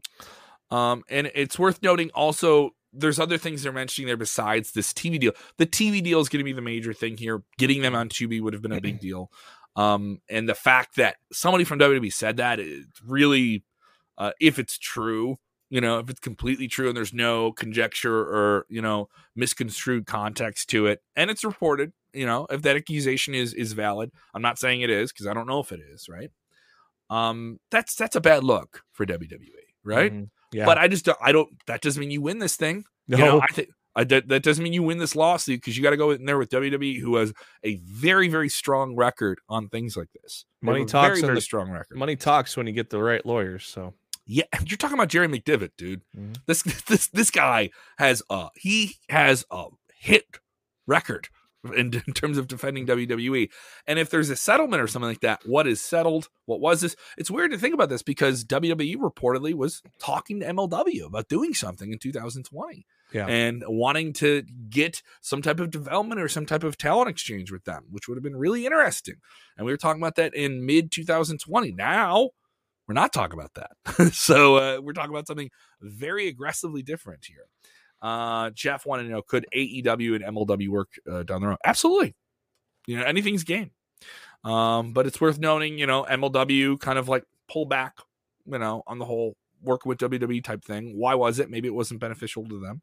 Um, 0.72 1.04
and 1.10 1.32
it's 1.36 1.58
worth 1.58 1.82
noting 1.82 2.12
also 2.14 2.72
there's 2.92 3.20
other 3.20 3.38
things 3.38 3.62
they're 3.62 3.72
mentioning 3.72 4.08
there 4.08 4.18
besides 4.18 4.72
this 4.72 4.94
TV 4.94 5.20
deal. 5.20 5.34
The 5.58 5.66
TV 5.68 6.02
deal 6.04 6.20
is 6.22 6.30
going 6.30 6.40
to 6.40 6.44
be 6.44 6.54
the 6.54 6.62
major 6.62 6.92
thing 6.92 7.18
here. 7.18 7.44
Getting 7.60 7.84
them 7.84 7.94
on 7.94 8.10
Tubi 8.10 8.42
would 8.42 8.54
have 8.54 8.64
been 8.64 8.72
a 8.72 8.82
big 8.82 9.00
deal. 9.08 9.32
Um, 9.80 10.20
and 10.30 10.50
the 10.50 10.56
fact 10.56 10.96
that 10.98 11.16
somebody 11.32 11.64
from 11.64 11.80
WWE 11.80 12.12
said 12.12 12.38
that 12.38 12.60
is 12.60 12.86
really, 13.06 13.64
uh, 14.18 14.32
if 14.42 14.60
it's 14.60 14.78
true, 14.78 15.38
you 15.70 15.80
know, 15.80 16.00
if 16.00 16.10
it's 16.10 16.20
completely 16.20 16.68
true 16.68 16.88
and 16.88 16.98
there's 16.98 17.14
no 17.14 17.52
conjecture 17.54 18.18
or, 18.20 18.66
you 18.70 18.82
know, 18.82 19.08
misconstrued 19.36 20.06
context 20.06 20.70
to 20.72 20.88
it 20.88 21.02
and 21.16 21.30
it's 21.30 21.44
reported, 21.44 21.94
you 22.14 22.26
know, 22.26 22.48
if 22.50 22.62
that 22.64 22.76
accusation 22.76 23.36
is 23.36 23.54
is 23.54 23.74
valid. 23.74 24.12
I'm 24.34 24.42
not 24.42 24.58
saying 24.58 24.82
it 24.82 24.90
is 24.90 25.12
because 25.12 25.28
I 25.28 25.34
don't 25.34 25.48
know 25.48 25.60
if 25.60 25.72
it 25.72 25.80
is, 25.80 26.10
right? 26.10 26.32
Um 27.10 27.60
that's 27.72 27.96
that's 27.96 28.16
a 28.16 28.22
bad 28.22 28.44
look 28.44 28.84
for 28.92 29.06
WWE, 29.06 29.50
right? 29.84 30.12
Mhm. 30.12 30.30
Yeah. 30.52 30.66
But 30.66 30.78
I 30.80 30.88
just 30.88 31.06
don't, 31.06 31.18
I 31.22 31.32
don't 31.32 31.50
that 31.68 31.82
doesn't 31.82 32.00
mean 32.00 32.12
you 32.12 32.22
win 32.22 32.40
this 32.40 32.56
thing. 32.56 32.86
no, 33.08 33.18
You 33.18 33.24
know, 33.26 33.42
I 33.42 33.48
think 33.54 33.70
I, 33.96 34.04
that, 34.06 34.28
that 34.30 34.44
doesn't 34.44 34.64
mean 34.64 34.74
you 34.74 34.84
win 34.84 34.98
this 35.00 35.16
lawsuit 35.16 35.58
because 35.62 35.76
you 35.76 35.84
got 35.84 35.90
to 35.90 35.98
go 35.98 36.12
in 36.12 36.26
there 36.26 36.38
with 36.38 36.50
WWE, 36.50 37.00
who 37.02 37.16
has 37.16 37.34
a 37.64 37.78
very, 37.86 38.28
very 38.28 38.48
strong 38.50 38.96
record 38.96 39.40
on 39.50 39.68
things 39.68 39.98
like 39.98 40.10
this. 40.22 40.46
Money 40.62 40.86
talks 40.86 41.08
very, 41.08 41.20
and 41.20 41.26
very 41.26 41.36
the- 41.36 41.42
strong 41.42 41.70
record. 41.72 41.98
money 41.98 42.16
talks 42.16 42.56
when 42.56 42.68
you 42.68 42.74
get 42.74 42.90
the 42.92 43.02
right 43.02 43.26
lawyers. 43.26 43.66
So 43.66 43.94
Yeah, 44.26 44.44
you're 44.66 44.78
talking 44.78 44.98
about 44.98 45.10
Jerry 45.10 45.28
McDevitt, 45.28 45.72
dude. 45.78 46.02
Mhm. 46.18 46.38
This 46.46 46.62
this 46.88 47.08
this 47.08 47.32
guy 47.32 47.72
has 47.98 48.22
a 48.30 48.50
he 48.56 48.96
has 49.10 49.44
a 49.52 49.66
hit 49.98 50.26
record 50.88 51.28
in, 51.66 52.02
in 52.08 52.14
terms 52.14 52.38
of 52.38 52.48
defending 52.48 52.86
WWE. 52.88 53.50
And 53.88 54.00
if 54.00 54.10
there's 54.10 54.30
a 54.30 54.36
settlement 54.36 54.82
or 54.82 54.88
something 54.88 55.10
like 55.10 55.22
that, 55.22 55.42
what 55.46 55.68
is 55.68 55.82
settled? 55.82 56.30
What 56.46 56.60
was 56.62 56.82
this? 56.82 56.96
It's 57.18 57.32
weird 57.32 57.52
to 57.52 57.58
think 57.58 57.74
about 57.74 57.90
this 57.90 58.04
because 58.04 58.44
WWE 58.46 58.96
reportedly 58.98 59.54
was 59.54 59.82
talking 60.00 60.40
to 60.40 60.48
MLW 60.48 61.06
about 61.06 61.28
doing 61.28 61.54
something 61.54 61.92
in 61.92 62.00
2020 62.00 62.86
Yeah. 63.14 63.28
and 63.28 63.64
wanting 63.68 64.14
to 64.14 64.44
get 64.70 65.02
some 65.22 65.42
type 65.42 65.60
of 65.60 65.72
development 65.72 66.22
or 66.22 66.28
some 66.28 66.46
type 66.46 66.64
of 66.64 66.78
talent 66.78 67.10
exchange 67.10 67.52
with 67.52 67.66
them, 67.66 67.86
which 67.90 68.08
would 68.08 68.18
have 68.18 68.24
been 68.24 68.38
really 68.38 68.66
interesting. 68.66 69.16
And 69.58 69.66
we 69.66 69.72
were 69.74 69.78
talking 69.78 70.02
about 70.02 70.16
that 70.16 70.34
in 70.34 70.66
mid 70.66 70.92
2020. 70.92 71.72
Now 71.74 72.30
we're 72.88 72.94
not 72.94 73.14
talking 73.14 73.40
about 73.40 73.54
that. 73.54 74.12
so 74.14 74.56
uh, 74.56 74.82
we're 74.82 74.94
talking 74.94 75.12
about 75.12 75.28
something 75.28 75.52
very 75.82 76.28
aggressively 76.28 76.82
different 76.82 77.26
here. 77.26 77.46
Uh, 78.02 78.50
Jeff 78.52 78.86
wanted 78.86 79.04
to 79.04 79.10
know 79.10 79.22
could 79.22 79.46
AEW 79.56 80.16
and 80.16 80.36
MLW 80.36 80.70
work 80.70 80.90
uh, 81.10 81.24
down 81.24 81.42
the 81.42 81.48
road? 81.48 81.58
Absolutely. 81.66 82.16
You 82.88 82.98
know, 82.98 83.04
anything's 83.04 83.44
game. 83.44 83.72
Um, 84.44 84.94
but 84.94 85.06
it's 85.06 85.20
worth 85.20 85.38
noting, 85.38 85.78
you 85.78 85.86
know, 85.86 86.06
MLW 86.10 86.80
kind 86.80 86.98
of 86.98 87.10
like 87.10 87.26
pull 87.50 87.66
back, 87.66 87.98
you 88.46 88.58
know, 88.58 88.84
on 88.88 89.00
the 89.00 89.06
whole 89.06 89.36
working 89.62 89.90
with 89.90 89.98
WWE 90.00 90.44
type 90.44 90.64
thing. 90.64 90.98
Why 90.98 91.16
was 91.16 91.40
it? 91.40 91.50
Maybe 91.50 91.68
it 91.68 91.74
wasn't 91.74 92.00
beneficial 92.00 92.48
to 92.48 92.60
them. 92.60 92.82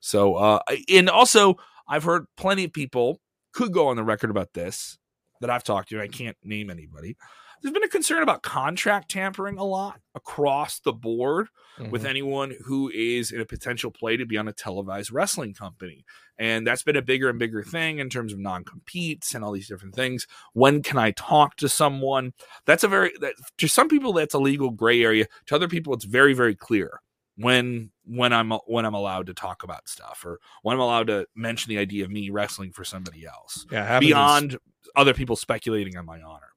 So, 0.00 0.36
uh, 0.36 0.60
and 0.88 1.10
also, 1.10 1.56
I've 1.88 2.04
heard 2.04 2.26
plenty 2.36 2.64
of 2.64 2.72
people 2.72 3.20
could 3.52 3.72
go 3.72 3.88
on 3.88 3.96
the 3.96 4.04
record 4.04 4.30
about 4.30 4.52
this 4.52 4.98
that 5.40 5.50
I've 5.50 5.64
talked 5.64 5.90
to. 5.90 6.00
I 6.00 6.08
can't 6.08 6.36
name 6.44 6.70
anybody. 6.70 7.16
There's 7.62 7.72
been 7.72 7.84
a 7.84 7.88
concern 7.88 8.22
about 8.22 8.42
contract 8.42 9.10
tampering 9.10 9.56
a 9.56 9.64
lot 9.64 10.00
across 10.14 10.80
the 10.80 10.92
board 10.92 11.48
with 11.90 12.02
Mhm. 12.02 12.08
anyone 12.08 12.54
who 12.64 12.90
is 12.90 13.30
in 13.30 13.40
a 13.40 13.44
potential 13.44 13.90
play 13.90 14.16
to 14.16 14.26
be 14.26 14.36
on 14.36 14.48
a 14.48 14.52
televised 14.52 15.12
wrestling 15.12 15.54
company. 15.54 16.04
And 16.38 16.66
that's 16.66 16.82
been 16.82 16.96
a 16.96 17.02
bigger 17.02 17.28
and 17.28 17.38
bigger 17.38 17.62
thing 17.62 17.98
in 17.98 18.10
terms 18.10 18.32
of 18.32 18.38
non 18.40 18.64
competes 18.64 19.34
and 19.34 19.44
all 19.44 19.52
these 19.52 19.68
different 19.68 19.94
things. 19.94 20.26
When 20.54 20.82
can 20.82 20.98
I 20.98 21.12
talk 21.12 21.56
to 21.56 21.68
someone? 21.68 22.32
That's 22.66 22.84
a 22.84 22.88
very, 22.88 23.12
that, 23.20 23.34
to 23.58 23.68
some 23.68 23.88
people, 23.88 24.12
that's 24.12 24.34
a 24.34 24.38
legal 24.38 24.70
gray 24.70 25.02
area. 25.02 25.26
To 25.46 25.54
other 25.54 25.68
people, 25.68 25.94
it's 25.94 26.04
very, 26.04 26.34
very 26.34 26.56
clear 26.56 27.00
when 27.36 27.90
when 28.04 28.32
I'm 28.32 28.50
when 28.66 28.84
I'm 28.84 28.94
allowed 28.94 29.26
to 29.26 29.34
talk 29.34 29.62
about 29.62 29.88
stuff 29.88 30.22
or 30.24 30.40
when 30.62 30.74
I'm 30.74 30.80
allowed 30.80 31.06
to 31.06 31.26
mention 31.34 31.70
the 31.70 31.78
idea 31.78 32.04
of 32.04 32.10
me 32.10 32.28
wrestling 32.30 32.72
for 32.72 32.84
somebody 32.84 33.24
else 33.24 33.64
yeah, 33.70 33.98
beyond 34.00 34.58
other 34.96 35.14
people 35.14 35.36
speculating 35.36 35.96
on 35.96 36.04
my 36.04 36.20
honor. 36.20 36.51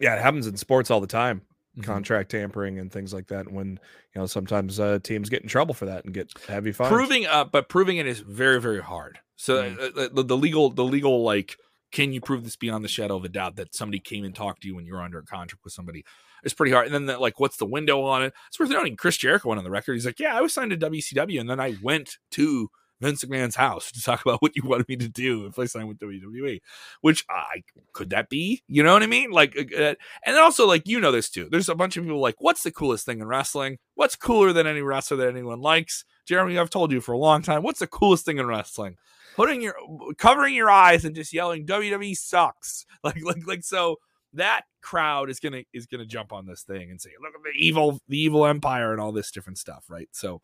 Yeah, 0.00 0.16
it 0.16 0.22
happens 0.22 0.46
in 0.46 0.56
sports 0.56 0.90
all 0.90 1.00
the 1.00 1.06
time. 1.06 1.42
Mhm. 1.78 1.84
Contract 1.84 2.30
tampering 2.32 2.78
and 2.80 2.90
things 2.90 3.14
like 3.14 3.28
that. 3.28 3.50
When 3.52 3.78
you 4.14 4.20
know 4.20 4.26
sometimes 4.26 4.80
uh, 4.80 4.98
teams 5.02 5.28
get 5.28 5.42
in 5.42 5.48
trouble 5.48 5.72
for 5.74 5.86
that 5.86 6.04
and 6.04 6.12
get 6.12 6.32
heavy 6.48 6.72
fines. 6.72 6.90
proving 6.90 7.26
uh 7.26 7.44
but 7.44 7.68
proving 7.68 7.98
it 7.98 8.06
is 8.06 8.18
very 8.20 8.60
very 8.60 8.82
hard 8.82 9.20
so 9.36 9.62
Mm. 9.62 9.96
uh, 9.96 10.08
the, 10.12 10.24
the 10.24 10.36
legal 10.36 10.70
the 10.70 10.82
legal 10.84 11.22
like 11.22 11.56
can 11.92 12.12
you 12.12 12.20
prove 12.20 12.42
this 12.42 12.56
beyond 12.56 12.84
the 12.84 12.88
shadow 12.88 13.16
of 13.16 13.24
a 13.24 13.28
doubt 13.28 13.54
that 13.56 13.72
somebody 13.74 14.00
came 14.00 14.24
and 14.24 14.34
talked 14.34 14.62
to 14.62 14.68
you 14.68 14.74
when 14.74 14.84
you 14.84 14.94
were 14.94 15.00
under 15.02 15.18
a 15.20 15.24
contract 15.24 15.62
with 15.62 15.72
somebody 15.72 16.04
it's 16.42 16.54
pretty 16.54 16.72
hard 16.72 16.86
and 16.86 16.94
then 16.94 17.06
the, 17.06 17.18
like 17.18 17.38
what's 17.38 17.56
the 17.58 17.64
window 17.66 18.02
on 18.02 18.24
it 18.24 18.32
it's 18.48 18.58
worth 18.58 18.68
noting 18.70 18.96
chris 18.96 19.16
jericho 19.16 19.48
went 19.48 19.58
on 19.58 19.64
the 19.64 19.70
record 19.70 19.94
he's 19.94 20.06
like 20.06 20.18
yeah 20.18 20.36
i 20.36 20.40
was 20.40 20.52
signed 20.52 20.72
to 20.72 20.76
wcw 20.76 21.40
and 21.40 21.48
then 21.48 21.60
i 21.60 21.76
went 21.82 22.16
to 22.32 22.68
Vince 23.00 23.24
McMahon's 23.24 23.56
house 23.56 23.90
to 23.92 24.02
talk 24.02 24.20
about 24.22 24.42
what 24.42 24.54
you 24.54 24.62
wanted 24.64 24.88
me 24.88 24.96
to 24.96 25.08
do 25.08 25.46
if 25.46 25.58
I 25.58 25.64
signed 25.64 25.88
with 25.88 25.98
WWE, 25.98 26.60
which 27.00 27.24
I 27.30 27.62
could 27.92 28.10
that 28.10 28.28
be, 28.28 28.62
you 28.68 28.82
know 28.82 28.92
what 28.92 29.02
I 29.02 29.06
mean? 29.06 29.30
Like, 29.30 29.56
uh, 29.56 29.94
and 30.24 30.36
also 30.36 30.66
like 30.66 30.86
you 30.86 31.00
know 31.00 31.12
this 31.12 31.30
too. 31.30 31.48
There's 31.50 31.68
a 31.68 31.74
bunch 31.74 31.96
of 31.96 32.04
people 32.04 32.20
like, 32.20 32.36
what's 32.38 32.62
the 32.62 32.70
coolest 32.70 33.06
thing 33.06 33.20
in 33.20 33.26
wrestling? 33.26 33.78
What's 33.94 34.16
cooler 34.16 34.52
than 34.52 34.66
any 34.66 34.82
wrestler 34.82 35.16
that 35.18 35.28
anyone 35.28 35.60
likes? 35.60 36.04
Jeremy, 36.26 36.58
I've 36.58 36.70
told 36.70 36.92
you 36.92 37.00
for 37.00 37.12
a 37.12 37.18
long 37.18 37.42
time. 37.42 37.62
What's 37.62 37.80
the 37.80 37.86
coolest 37.86 38.24
thing 38.24 38.38
in 38.38 38.46
wrestling? 38.46 38.96
Putting 39.36 39.62
your 39.62 39.74
covering 40.18 40.54
your 40.54 40.70
eyes 40.70 41.04
and 41.04 41.14
just 41.14 41.32
yelling 41.32 41.66
WWE 41.66 42.16
sucks. 42.16 42.86
Like 43.02 43.24
like 43.24 43.46
like 43.46 43.64
so 43.64 43.96
that 44.34 44.62
crowd 44.82 45.30
is 45.30 45.40
gonna 45.40 45.62
is 45.72 45.86
gonna 45.86 46.06
jump 46.06 46.32
on 46.32 46.46
this 46.46 46.62
thing 46.62 46.90
and 46.90 47.00
say, 47.00 47.10
look 47.20 47.34
at 47.34 47.42
the 47.42 47.50
evil 47.56 47.98
the 48.08 48.18
evil 48.18 48.46
empire 48.46 48.92
and 48.92 49.00
all 49.00 49.12
this 49.12 49.30
different 49.30 49.58
stuff, 49.58 49.84
right? 49.88 50.08
So 50.12 50.40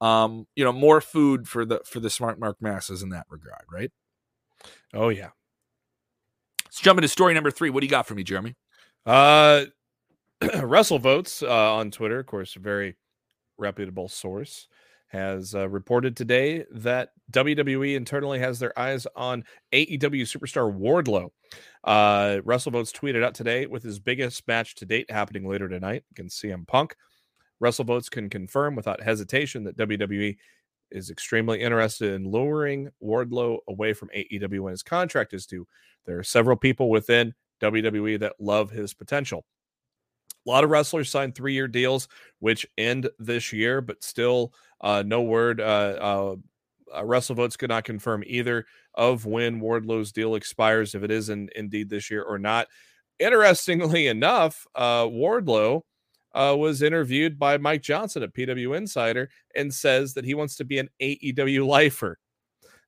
um, 0.00 0.46
you 0.54 0.64
know, 0.64 0.72
more 0.72 1.00
food 1.00 1.48
for 1.48 1.64
the 1.64 1.80
for 1.84 2.00
the 2.00 2.10
smart 2.10 2.38
mark 2.38 2.56
masses 2.60 3.02
in 3.02 3.10
that 3.10 3.26
regard, 3.28 3.64
right? 3.70 3.90
Oh 4.92 5.08
yeah. 5.08 5.30
Let's 6.64 6.80
jump 6.80 6.98
into 6.98 7.08
story 7.08 7.34
number 7.34 7.50
three. 7.50 7.70
What 7.70 7.80
do 7.80 7.86
you 7.86 7.90
got 7.90 8.06
for 8.06 8.14
me, 8.14 8.22
Jeremy? 8.22 8.54
Uh, 9.04 9.64
Russell 10.62 10.98
Votes 10.98 11.42
uh, 11.42 11.74
on 11.74 11.90
Twitter, 11.90 12.18
of 12.18 12.26
course, 12.26 12.56
a 12.56 12.58
very 12.58 12.96
reputable 13.56 14.08
source, 14.08 14.68
has 15.08 15.54
uh, 15.54 15.68
reported 15.68 16.16
today 16.16 16.64
that 16.72 17.10
WWE 17.32 17.94
internally 17.94 18.38
has 18.40 18.58
their 18.58 18.78
eyes 18.78 19.06
on 19.16 19.44
AEW 19.72 20.22
superstar 20.22 20.70
Wardlow. 20.70 21.30
Uh, 21.84 22.40
Russell 22.44 22.72
Votes 22.72 22.92
tweeted 22.92 23.24
out 23.24 23.34
today 23.34 23.66
with 23.66 23.82
his 23.82 23.98
biggest 23.98 24.46
match 24.46 24.74
to 24.74 24.84
date 24.84 25.10
happening 25.10 25.48
later 25.48 25.68
tonight 25.68 26.04
against 26.10 26.42
CM 26.42 26.66
Punk. 26.66 26.96
Russell 27.60 27.84
Votes 27.84 28.08
can 28.08 28.28
confirm 28.28 28.74
without 28.74 29.02
hesitation 29.02 29.64
that 29.64 29.76
WWE 29.76 30.36
is 30.90 31.10
extremely 31.10 31.60
interested 31.60 32.12
in 32.12 32.30
luring 32.30 32.90
Wardlow 33.02 33.58
away 33.68 33.92
from 33.92 34.10
AEW 34.16 34.60
when 34.60 34.70
his 34.70 34.82
contract 34.82 35.34
is 35.34 35.46
due. 35.46 35.66
There 36.04 36.18
are 36.18 36.24
several 36.24 36.56
people 36.56 36.90
within 36.90 37.34
WWE 37.60 38.20
that 38.20 38.34
love 38.38 38.70
his 38.70 38.94
potential. 38.94 39.44
A 40.46 40.50
lot 40.50 40.64
of 40.64 40.70
wrestlers 40.70 41.10
signed 41.10 41.34
three 41.34 41.54
year 41.54 41.66
deals, 41.66 42.08
which 42.38 42.66
end 42.78 43.08
this 43.18 43.52
year, 43.52 43.80
but 43.80 44.04
still 44.04 44.52
uh, 44.80 45.02
no 45.04 45.22
word. 45.22 45.60
Uh, 45.60 46.34
uh, 46.34 46.36
uh, 46.94 47.48
could 47.58 47.68
not 47.68 47.84
confirm 47.84 48.22
either 48.26 48.64
of 48.94 49.26
when 49.26 49.60
Wardlow's 49.60 50.12
deal 50.12 50.36
expires, 50.36 50.94
if 50.94 51.02
it 51.02 51.10
is 51.10 51.30
in, 51.30 51.50
indeed 51.56 51.90
this 51.90 52.10
year 52.10 52.22
or 52.22 52.38
not. 52.38 52.68
Interestingly 53.18 54.06
enough, 54.06 54.66
uh, 54.74 55.04
Wardlow 55.04 55.82
uh, 56.36 56.54
was 56.54 56.82
interviewed 56.82 57.38
by 57.38 57.56
Mike 57.56 57.82
Johnson 57.82 58.22
at 58.22 58.34
PW 58.34 58.76
Insider 58.76 59.30
and 59.54 59.72
says 59.72 60.12
that 60.14 60.24
he 60.24 60.34
wants 60.34 60.54
to 60.56 60.64
be 60.64 60.78
an 60.78 60.90
AEW 61.00 61.66
lifer. 61.66 62.18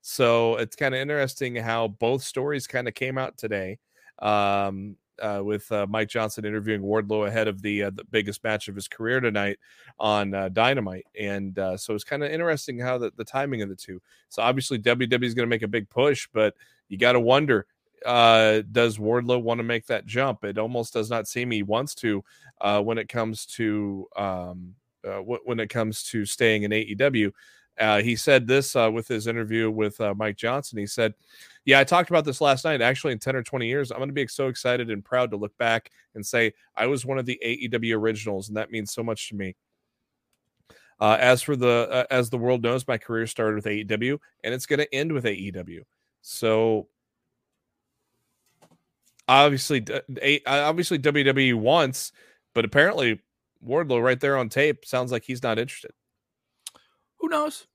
So 0.02 0.56
it's 0.56 0.76
kind 0.76 0.94
of 0.94 1.00
interesting 1.00 1.56
how 1.56 1.88
both 1.88 2.22
stories 2.22 2.66
kind 2.66 2.86
of 2.86 2.94
came 2.94 3.16
out 3.16 3.38
today 3.38 3.78
um, 4.18 4.96
uh, 5.20 5.40
with 5.42 5.70
uh, 5.72 5.86
Mike 5.88 6.08
Johnson 6.08 6.44
interviewing 6.44 6.82
Wardlow 6.82 7.26
ahead 7.26 7.48
of 7.48 7.62
the 7.62 7.84
uh, 7.84 7.90
the 7.90 8.04
biggest 8.04 8.44
match 8.44 8.68
of 8.68 8.74
his 8.74 8.86
career 8.86 9.18
tonight 9.20 9.58
on 9.98 10.34
uh, 10.34 10.50
Dynamite, 10.50 11.06
and 11.18 11.58
uh, 11.58 11.76
so 11.76 11.94
it's 11.94 12.04
kind 12.04 12.22
of 12.22 12.30
interesting 12.30 12.78
how 12.78 12.98
the, 12.98 13.12
the 13.16 13.24
timing 13.24 13.62
of 13.62 13.68
the 13.68 13.76
two. 13.76 14.00
So 14.28 14.42
obviously 14.42 14.78
WWE 14.78 15.24
is 15.24 15.34
going 15.34 15.46
to 15.46 15.50
make 15.50 15.62
a 15.62 15.68
big 15.68 15.88
push, 15.88 16.28
but 16.32 16.54
you 16.88 16.98
got 16.98 17.12
to 17.12 17.20
wonder. 17.20 17.66
Uh, 18.06 18.62
does 18.70 18.96
Wardlow 18.98 19.42
want 19.42 19.58
to 19.58 19.64
make 19.64 19.86
that 19.86 20.06
jump? 20.06 20.44
It 20.44 20.56
almost 20.56 20.92
does 20.92 21.10
not 21.10 21.26
seem 21.26 21.50
he 21.50 21.64
wants 21.64 21.96
to 21.96 22.22
uh, 22.60 22.80
when 22.82 22.98
it 22.98 23.08
comes 23.08 23.46
to 23.46 24.06
um, 24.16 24.74
uh, 25.06 25.18
wh- 25.18 25.46
when 25.46 25.60
it 25.60 25.68
comes 25.68 26.02
to 26.04 26.24
staying 26.24 26.64
in 26.64 26.70
AEW. 26.70 27.32
Uh, 27.78 28.02
he 28.02 28.16
said 28.16 28.46
this 28.46 28.74
uh, 28.74 28.90
with 28.92 29.06
his 29.06 29.28
interview 29.28 29.70
with 29.70 30.00
uh, 30.00 30.12
Mike 30.14 30.36
Johnson. 30.36 30.78
He 30.78 30.86
said, 30.86 31.14
"Yeah, 31.64 31.78
I 31.78 31.84
talked 31.84 32.10
about 32.10 32.24
this 32.24 32.40
last 32.40 32.64
night. 32.64 32.82
Actually, 32.82 33.12
in 33.12 33.20
ten 33.20 33.36
or 33.36 33.42
twenty 33.42 33.68
years, 33.68 33.92
I'm 33.92 33.98
going 33.98 34.08
to 34.08 34.14
be 34.14 34.26
so 34.26 34.48
excited 34.48 34.90
and 34.90 35.04
proud 35.04 35.30
to 35.30 35.36
look 35.36 35.56
back 35.58 35.90
and 36.14 36.26
say 36.26 36.52
I 36.76 36.86
was 36.86 37.06
one 37.06 37.18
of 37.18 37.26
the 37.26 37.40
AEW 37.44 37.96
originals, 37.96 38.48
and 38.48 38.56
that 38.56 38.72
means 38.72 38.92
so 38.92 39.02
much 39.02 39.28
to 39.28 39.36
me." 39.36 39.54
Uh, 41.00 41.16
as 41.20 41.42
for 41.42 41.54
the 41.54 41.88
uh, 41.90 42.04
as 42.10 42.30
the 42.30 42.38
world 42.38 42.62
knows, 42.62 42.88
my 42.88 42.98
career 42.98 43.26
started 43.26 43.54
with 43.54 43.66
AEW, 43.66 44.18
and 44.42 44.52
it's 44.52 44.66
going 44.66 44.80
to 44.80 44.94
end 44.94 45.12
with 45.12 45.24
AEW. 45.24 45.82
So 46.22 46.88
obviously, 49.28 49.84
obviously 50.46 50.98
WWE 50.98 51.54
wants, 51.54 52.12
but 52.58 52.64
apparently 52.64 53.20
Wardlow 53.64 54.02
right 54.02 54.18
there 54.18 54.36
on 54.36 54.48
tape 54.48 54.84
sounds 54.84 55.12
like 55.12 55.22
he's 55.22 55.44
not 55.44 55.60
interested. 55.60 55.92
Who 57.20 57.28
knows? 57.28 57.68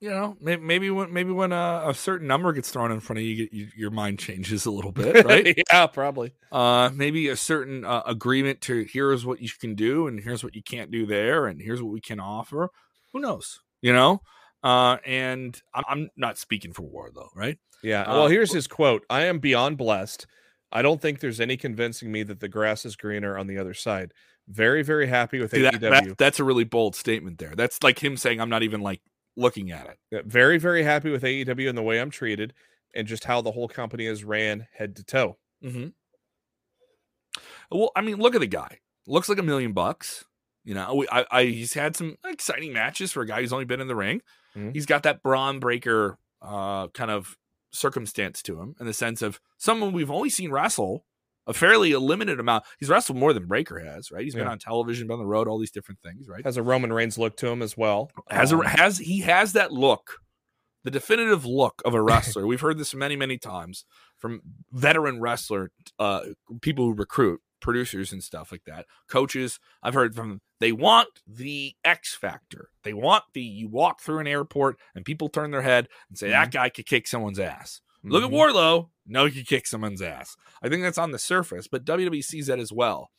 you 0.00 0.10
know, 0.10 0.36
maybe, 0.40 0.60
maybe 0.60 0.90
when 0.90 1.12
maybe 1.12 1.30
when 1.30 1.52
a, 1.52 1.84
a, 1.86 1.94
certain 1.94 2.26
number 2.26 2.52
gets 2.52 2.72
thrown 2.72 2.90
in 2.90 2.98
front 2.98 3.20
of 3.20 3.24
you, 3.24 3.48
you, 3.52 3.68
your 3.76 3.92
mind 3.92 4.18
changes 4.18 4.66
a 4.66 4.70
little 4.72 4.90
bit, 4.90 5.24
right? 5.24 5.56
yeah, 5.70 5.86
probably. 5.86 6.32
Uh, 6.50 6.90
maybe 6.92 7.28
a 7.28 7.36
certain 7.36 7.84
uh, 7.84 8.02
agreement 8.04 8.60
to 8.62 8.84
here's 8.92 9.24
what 9.24 9.40
you 9.40 9.48
can 9.60 9.76
do 9.76 10.08
and 10.08 10.18
here's 10.18 10.42
what 10.42 10.56
you 10.56 10.62
can't 10.64 10.90
do 10.90 11.06
there 11.06 11.46
and 11.46 11.62
here's 11.62 11.80
what 11.80 11.92
we 11.92 12.00
can 12.00 12.18
offer. 12.18 12.70
Who 13.12 13.20
knows? 13.20 13.60
You 13.80 13.92
know. 13.92 14.22
Uh, 14.64 14.96
and 15.06 15.62
I'm, 15.72 15.84
I'm 15.88 16.10
not 16.16 16.36
speaking 16.36 16.72
for 16.72 16.82
Wardlow, 16.82 17.28
right? 17.36 17.58
Yeah. 17.84 18.08
Well, 18.08 18.26
here's 18.26 18.52
his 18.52 18.66
quote: 18.66 19.06
"I 19.08 19.26
am 19.26 19.38
beyond 19.38 19.78
blessed. 19.78 20.26
I 20.72 20.82
don't 20.82 21.00
think 21.00 21.20
there's 21.20 21.40
any 21.40 21.56
convincing 21.56 22.10
me 22.10 22.22
that 22.24 22.40
the 22.40 22.48
grass 22.48 22.84
is 22.84 22.96
greener 22.96 23.38
on 23.38 23.46
the 23.46 23.58
other 23.58 23.74
side." 23.74 24.12
Very, 24.48 24.82
very 24.82 25.06
happy 25.06 25.38
with 25.38 25.52
See, 25.52 25.58
AEW. 25.58 25.80
That, 25.80 25.90
that, 25.90 26.18
that's 26.18 26.40
a 26.40 26.44
really 26.44 26.64
bold 26.64 26.96
statement 26.96 27.38
there. 27.38 27.54
That's 27.54 27.82
like 27.82 28.02
him 28.02 28.16
saying, 28.16 28.40
"I'm 28.40 28.50
not 28.50 28.62
even 28.62 28.80
like 28.80 29.00
looking 29.36 29.70
at 29.70 29.96
it." 30.10 30.26
Very, 30.26 30.58
very 30.58 30.82
happy 30.82 31.10
with 31.10 31.22
AEW 31.22 31.68
and 31.68 31.78
the 31.78 31.82
way 31.82 32.00
I'm 32.00 32.10
treated, 32.10 32.54
and 32.94 33.06
just 33.06 33.24
how 33.24 33.40
the 33.40 33.52
whole 33.52 33.68
company 33.68 34.06
is 34.06 34.24
ran 34.24 34.66
head 34.72 34.96
to 34.96 35.04
toe. 35.04 35.38
Mm-hmm. 35.64 35.88
Well, 37.70 37.92
I 37.96 38.00
mean, 38.02 38.16
look 38.16 38.34
at 38.34 38.40
the 38.40 38.46
guy. 38.46 38.80
Looks 39.06 39.28
like 39.28 39.38
a 39.38 39.42
million 39.42 39.72
bucks. 39.72 40.24
You 40.64 40.74
know, 40.74 41.04
I, 41.10 41.26
I, 41.30 41.44
he's 41.44 41.74
had 41.74 41.96
some 41.96 42.16
exciting 42.24 42.72
matches 42.72 43.10
for 43.10 43.22
a 43.22 43.26
guy 43.26 43.40
who's 43.40 43.52
only 43.52 43.64
been 43.64 43.80
in 43.80 43.88
the 43.88 43.96
ring. 43.96 44.22
Mm-hmm. 44.56 44.70
He's 44.72 44.86
got 44.86 45.02
that 45.02 45.22
Bron 45.22 45.58
Breakker 45.58 46.18
uh, 46.40 46.88
kind 46.88 47.10
of 47.10 47.36
circumstance 47.72 48.42
to 48.42 48.60
him 48.60 48.74
in 48.78 48.86
the 48.86 48.92
sense 48.92 49.22
of 49.22 49.40
someone 49.58 49.92
we've 49.92 50.10
only 50.10 50.30
seen 50.30 50.50
wrestle 50.50 51.04
a 51.46 51.52
fairly 51.52 51.94
limited 51.94 52.38
amount. 52.38 52.64
He's 52.78 52.88
wrestled 52.88 53.18
more 53.18 53.32
than 53.32 53.46
Breakker 53.46 53.80
has, 53.80 54.10
right? 54.10 54.22
He's 54.22 54.34
yeah. 54.34 54.42
been 54.42 54.48
on 54.48 54.58
television, 54.58 55.06
been 55.06 55.14
on 55.14 55.18
the 55.20 55.26
road, 55.26 55.48
all 55.48 55.58
these 55.58 55.70
different 55.70 56.00
things, 56.00 56.28
right? 56.28 56.44
Has 56.44 56.56
a 56.56 56.62
Roman 56.62 56.92
Reigns 56.92 57.18
look 57.18 57.36
to 57.38 57.48
him 57.48 57.62
as 57.62 57.76
well. 57.76 58.10
Has 58.30 58.52
um, 58.52 58.60
a, 58.60 58.68
has 58.68 58.98
he 58.98 59.20
has 59.20 59.52
that 59.54 59.72
look, 59.72 60.18
the 60.84 60.90
definitive 60.90 61.44
look 61.44 61.82
of 61.84 61.94
a 61.94 62.02
wrestler. 62.02 62.46
We've 62.46 62.60
heard 62.60 62.78
this 62.78 62.94
many 62.94 63.16
many 63.16 63.38
times 63.38 63.84
from 64.18 64.40
veteran 64.70 65.20
wrestler 65.20 65.70
uh, 65.98 66.20
people 66.60 66.86
who 66.86 66.94
recruit 66.94 67.40
producers 67.62 68.12
and 68.12 68.22
stuff 68.22 68.52
like 68.52 68.64
that. 68.66 68.86
Coaches, 69.08 69.58
I've 69.82 69.94
heard 69.94 70.14
from 70.14 70.28
them, 70.28 70.40
they 70.60 70.72
want 70.72 71.08
the 71.26 71.74
X 71.84 72.14
factor. 72.14 72.68
They 72.84 72.92
want 72.92 73.24
the 73.32 73.40
you 73.40 73.68
walk 73.68 74.00
through 74.00 74.18
an 74.18 74.26
airport 74.26 74.78
and 74.94 75.04
people 75.04 75.28
turn 75.28 75.50
their 75.50 75.62
head 75.62 75.88
and 76.08 76.18
say, 76.18 76.26
mm-hmm. 76.26 76.32
that 76.32 76.50
guy 76.50 76.68
could 76.68 76.86
kick 76.86 77.06
someone's 77.06 77.38
ass. 77.38 77.80
Mm-hmm. 77.98 78.12
Look 78.12 78.24
at 78.24 78.30
mm-hmm. 78.30 78.86
No, 79.06 79.26
he 79.26 79.32
could 79.32 79.48
kick 79.48 79.66
someone's 79.66 80.02
ass. 80.02 80.36
I 80.62 80.68
think 80.68 80.82
that's 80.82 80.98
on 80.98 81.12
the 81.12 81.18
surface, 81.18 81.68
but 81.68 81.84
WWE 81.84 82.22
sees 82.22 82.48
that 82.48 82.58
as 82.58 82.72
well. 82.72 83.10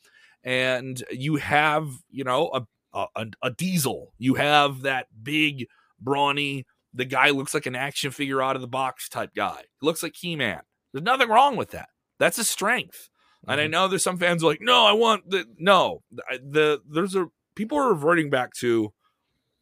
And 0.42 1.02
you 1.10 1.36
have, 1.36 1.88
you 2.10 2.24
know, 2.24 2.50
a, 2.92 3.06
a, 3.16 3.26
a 3.42 3.50
diesel. 3.50 4.12
You 4.18 4.34
have 4.34 4.82
that 4.82 5.06
big, 5.22 5.66
brawny, 6.00 6.66
the 6.94 7.04
guy 7.04 7.30
looks 7.30 7.52
like 7.52 7.66
an 7.66 7.74
action 7.74 8.12
figure 8.12 8.40
out 8.40 8.56
of 8.56 8.62
the 8.62 8.68
box 8.68 9.08
type 9.08 9.30
guy. 9.34 9.62
He 9.80 9.86
looks 9.86 10.02
like 10.02 10.14
He 10.16 10.36
Man. 10.36 10.60
There's 10.92 11.02
nothing 11.02 11.28
wrong 11.28 11.56
with 11.56 11.70
that. 11.72 11.88
That's 12.20 12.38
a 12.38 12.44
strength. 12.44 13.10
And 13.46 13.60
I 13.60 13.64
mm-hmm. 13.64 13.72
know 13.72 13.88
there's 13.88 14.02
some 14.02 14.18
fans 14.18 14.42
like, 14.42 14.60
no, 14.60 14.84
I 14.84 14.92
want 14.92 15.28
the 15.28 15.46
no. 15.58 16.02
The, 16.10 16.22
the 16.42 16.82
there's 16.88 17.14
a 17.14 17.26
people 17.54 17.78
are 17.78 17.88
reverting 17.88 18.30
back 18.30 18.52
to 18.60 18.92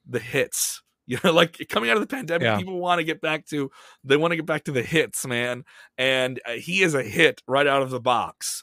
the 0.06 0.20
hits. 0.20 0.82
You 1.04 1.18
know, 1.24 1.32
like 1.32 1.66
coming 1.68 1.90
out 1.90 1.96
of 1.96 2.00
the 2.00 2.06
pandemic, 2.06 2.44
yeah. 2.44 2.56
people 2.56 2.78
want 2.78 3.00
to 3.00 3.04
get 3.04 3.20
back 3.20 3.44
to 3.46 3.72
they 4.04 4.16
want 4.16 4.30
to 4.30 4.36
get 4.36 4.46
back 4.46 4.64
to 4.64 4.72
the 4.72 4.84
hits, 4.84 5.26
man. 5.26 5.64
And 5.98 6.40
uh, 6.46 6.52
he 6.52 6.82
is 6.82 6.94
a 6.94 7.02
hit 7.02 7.42
right 7.48 7.66
out 7.66 7.82
of 7.82 7.90
the 7.90 8.00
box. 8.00 8.62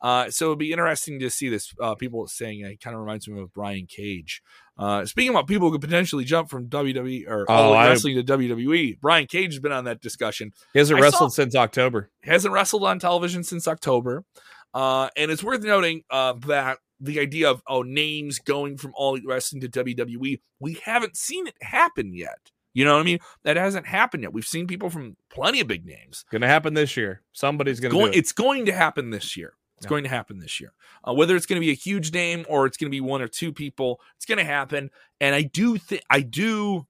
Uh, 0.00 0.30
so 0.30 0.46
it'd 0.46 0.58
be 0.58 0.70
interesting 0.72 1.18
to 1.20 1.28
see 1.28 1.48
this. 1.48 1.74
Uh, 1.80 1.94
people 1.94 2.26
saying 2.26 2.60
it 2.60 2.80
kind 2.80 2.94
of 2.94 3.00
reminds 3.00 3.28
me 3.28 3.38
of 3.40 3.52
Brian 3.52 3.86
Cage. 3.86 4.42
Uh, 4.78 5.04
speaking 5.04 5.30
about 5.30 5.46
people 5.46 5.68
who 5.68 5.72
could 5.72 5.86
potentially 5.86 6.24
jump 6.24 6.48
from 6.48 6.68
WWE 6.68 7.28
or 7.28 7.44
oh, 7.48 7.74
wrestling 7.74 8.16
to 8.16 8.22
WWE, 8.22 8.98
Brian 8.98 9.26
Cage 9.26 9.52
has 9.52 9.60
been 9.60 9.72
on 9.72 9.84
that 9.84 10.00
discussion. 10.00 10.52
He 10.72 10.78
hasn't 10.78 10.98
I 10.98 11.02
wrestled 11.02 11.32
saw, 11.32 11.42
since 11.42 11.54
October. 11.54 12.10
He 12.22 12.30
hasn't 12.30 12.54
wrestled 12.54 12.84
on 12.84 12.98
television 12.98 13.44
since 13.44 13.68
October. 13.68 14.24
Uh, 14.72 15.08
and 15.16 15.30
it's 15.30 15.42
worth 15.42 15.62
noting 15.62 16.02
uh, 16.10 16.34
that 16.46 16.78
the 17.00 17.18
idea 17.18 17.50
of 17.50 17.62
oh 17.66 17.82
names 17.82 18.38
going 18.38 18.76
from 18.76 18.92
all 18.94 19.18
wrestling 19.24 19.60
to 19.62 19.68
WWE, 19.68 20.40
we 20.60 20.80
haven't 20.84 21.16
seen 21.16 21.46
it 21.46 21.54
happen 21.60 22.14
yet. 22.14 22.50
You 22.72 22.84
know 22.84 22.94
what 22.94 23.00
I 23.00 23.04
mean? 23.04 23.18
That 23.42 23.56
hasn't 23.56 23.86
happened 23.86 24.22
yet. 24.22 24.32
We've 24.32 24.46
seen 24.46 24.66
people 24.66 24.90
from 24.90 25.16
plenty 25.28 25.60
of 25.60 25.66
big 25.66 25.84
names. 25.84 26.24
Going 26.30 26.42
to 26.42 26.48
happen 26.48 26.74
this 26.74 26.96
year. 26.96 27.22
Somebody's 27.32 27.80
going 27.80 27.92
to. 27.92 28.06
It. 28.06 28.16
It's 28.16 28.32
going 28.32 28.66
to 28.66 28.72
happen 28.72 29.10
this 29.10 29.36
year. 29.36 29.54
It's 29.76 29.86
yeah. 29.86 29.90
going 29.90 30.04
to 30.04 30.10
happen 30.10 30.38
this 30.38 30.60
year. 30.60 30.72
Uh, 31.02 31.14
whether 31.14 31.34
it's 31.34 31.46
going 31.46 31.60
to 31.60 31.64
be 31.64 31.72
a 31.72 31.74
huge 31.74 32.12
name 32.12 32.44
or 32.48 32.66
it's 32.66 32.76
going 32.76 32.88
to 32.88 32.94
be 32.94 33.00
one 33.00 33.22
or 33.22 33.28
two 33.28 33.52
people, 33.52 34.00
it's 34.16 34.26
going 34.26 34.38
to 34.38 34.44
happen. 34.44 34.90
And 35.20 35.34
I 35.34 35.42
do 35.42 35.78
think 35.78 36.02
I 36.10 36.20
do 36.20 36.86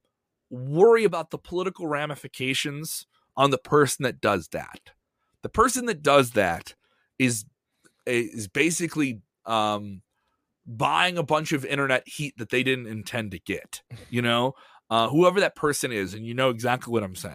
worry 0.50 1.04
about 1.04 1.30
the 1.30 1.38
political 1.38 1.86
ramifications 1.86 3.06
on 3.36 3.50
the 3.50 3.58
person 3.58 4.02
that 4.02 4.20
does 4.20 4.48
that. 4.48 4.90
The 5.42 5.48
person 5.48 5.86
that 5.86 6.02
does 6.02 6.32
that 6.32 6.74
is 7.18 7.44
is 8.06 8.48
basically 8.48 9.20
um, 9.46 10.02
buying 10.66 11.18
a 11.18 11.22
bunch 11.22 11.52
of 11.52 11.64
internet 11.64 12.06
heat 12.06 12.34
that 12.38 12.50
they 12.50 12.62
didn't 12.62 12.86
intend 12.86 13.32
to 13.32 13.38
get. 13.38 13.82
You 14.10 14.22
know, 14.22 14.54
uh, 14.88 15.08
whoever 15.08 15.40
that 15.40 15.56
person 15.56 15.92
is, 15.92 16.14
and 16.14 16.26
you 16.26 16.34
know 16.34 16.50
exactly 16.50 16.92
what 16.92 17.02
I'm 17.02 17.16
saying. 17.16 17.34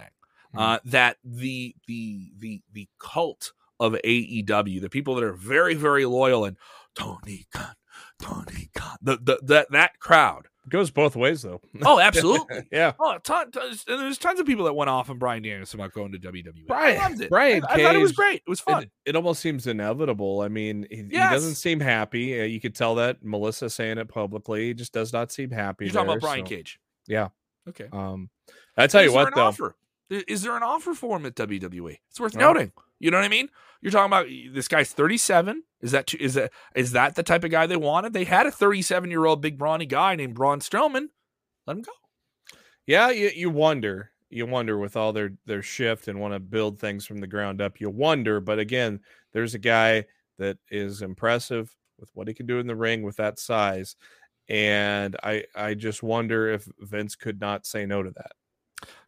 Mm-hmm. 0.56 0.60
Uh, 0.60 0.80
that 0.86 1.18
the 1.24 1.76
the 1.88 2.32
the 2.38 2.62
the 2.72 2.88
cult 3.00 3.52
of 3.80 3.94
AEW, 3.94 4.82
the 4.82 4.90
people 4.90 5.16
that 5.16 5.24
are 5.24 5.34
very 5.34 5.74
very 5.74 6.06
loyal 6.06 6.46
and 6.46 6.58
Tony 6.96 7.46
Khan, 7.54 7.76
Tony 8.22 8.70
Khan, 8.74 8.98
the, 9.02 9.18
the 9.18 9.40
that 9.44 9.72
that 9.72 10.00
crowd 10.00 10.48
goes 10.70 10.92
both 10.92 11.16
ways, 11.16 11.42
though. 11.42 11.62
Oh, 11.84 12.00
absolutely. 12.00 12.64
yeah. 12.72 12.94
Oh, 13.00 13.18
ton, 13.24 13.52
ton, 13.52 13.70
and 13.70 14.00
there's 14.00 14.18
tons 14.18 14.40
of 14.40 14.46
people 14.46 14.66
that 14.66 14.74
went 14.74 14.90
off 14.90 15.10
on 15.10 15.20
Bryan 15.20 15.44
Danielson 15.44 15.80
about 15.80 15.94
going 15.94 16.12
to 16.14 16.20
WWE. 16.20 16.68
Brian, 16.68 17.00
I 17.00 17.08
loved 17.08 17.22
it. 17.22 17.30
Brian, 17.30 17.64
I, 17.70 17.74
I 17.74 17.84
thought 17.84 17.96
it 17.96 18.00
was 18.00 18.12
great. 18.12 18.38
It 18.46 18.50
was 18.50 18.60
fun. 18.60 18.84
It, 18.84 18.92
it 19.06 19.16
almost 19.16 19.42
seems 19.42 19.68
inevitable. 19.68 20.42
I 20.42 20.48
mean, 20.48 20.88
he, 20.90 21.08
yes. 21.12 21.30
he, 21.30 21.36
doesn't 21.36 21.56
seem 21.56 21.80
happy. 21.80 22.40
Uh, 22.40 22.46
you 22.46 22.60
could 22.60 22.76
tell 22.76 22.96
that 22.96 23.24
Melissa 23.24 23.70
saying 23.70 23.98
it 23.98 24.08
publicly. 24.08 24.68
He 24.68 24.74
just 24.74 24.94
does 24.94 25.14
not 25.14 25.32
seem 25.32 25.52
happy. 25.52 25.86
You're 25.86 25.94
there, 25.94 26.04
talking 26.04 26.18
about 26.18 26.28
Brian 26.28 26.46
so. 26.46 26.50
Cage. 26.50 26.80
Yeah. 27.08 27.30
Okay. 27.70 27.88
Um, 27.92 28.30
I 28.78 28.88
tell 28.88 29.04
you 29.04 29.14
what, 29.14 29.34
though. 29.34 29.46
Offer? 29.46 29.76
Is 30.10 30.44
there 30.44 30.56
an 30.56 30.64
offer 30.64 30.94
for 30.94 31.18
him 31.18 31.26
at 31.26 31.36
WWE? 31.36 31.98
It's 32.10 32.20
worth 32.20 32.36
no. 32.36 32.54
noting. 32.54 32.72
You 33.00 33.12
know 33.12 33.18
what 33.18 33.26
I 33.26 33.30
mean? 33.30 33.50
You're 33.82 33.92
talking 33.92 34.06
about 34.06 34.28
this 34.54 34.68
guy's 34.68 34.92
37. 34.92 35.64
Is 35.82 35.92
that 35.92 36.14
is 36.16 36.34
that 36.34 36.52
is 36.76 36.94
that 36.94 37.16
the 37.16 37.24
type 37.24 37.44
of 37.44 37.52
guy 37.52 37.68
they 37.68 37.76
wanted? 37.76 38.14
They 38.14 38.24
had 38.24 38.48
a 38.48 38.52
37 38.52 39.12
year 39.12 39.26
old 39.26 39.42
big 39.42 39.58
brawny 39.58 39.86
guy 39.86 40.16
named 40.16 40.34
Braun 40.34 40.60
Strowman 40.60 41.10
let 41.68 41.78
him 41.78 41.84
go. 41.84 41.92
Yeah, 42.86 43.10
you, 43.10 43.32
you 43.34 43.50
wonder. 43.50 44.12
You 44.30 44.46
wonder 44.46 44.78
with 44.78 44.96
all 44.96 45.14
their 45.14 45.32
their 45.46 45.62
shift 45.62 46.08
and 46.08 46.20
want 46.20 46.34
to 46.34 46.40
build 46.40 46.80
things 46.80 47.06
from 47.06 47.20
the 47.20 47.28
ground 47.28 47.62
up. 47.62 47.80
You 47.80 47.90
wonder, 47.90 48.40
but 48.40 48.60
again, 48.60 49.00
there's 49.34 49.54
a 49.54 49.60
guy 49.60 50.06
that 50.38 50.58
is 50.70 51.02
impressive 51.02 51.74
with 52.00 52.10
what 52.14 52.28
he 52.28 52.34
can 52.34 52.46
do 52.46 52.60
in 52.60 52.68
the 52.68 52.76
ring 52.76 53.04
with 53.04 53.18
that 53.18 53.40
size, 53.40 53.96
and 54.50 55.16
I 55.24 55.46
I 55.56 55.74
just 55.76 56.04
wonder 56.04 56.50
if 56.50 56.68
Vince 56.80 57.16
could 57.16 57.40
not 57.40 57.66
say 57.66 57.86
no 57.86 58.04
to 58.04 58.12
that. 58.12 58.32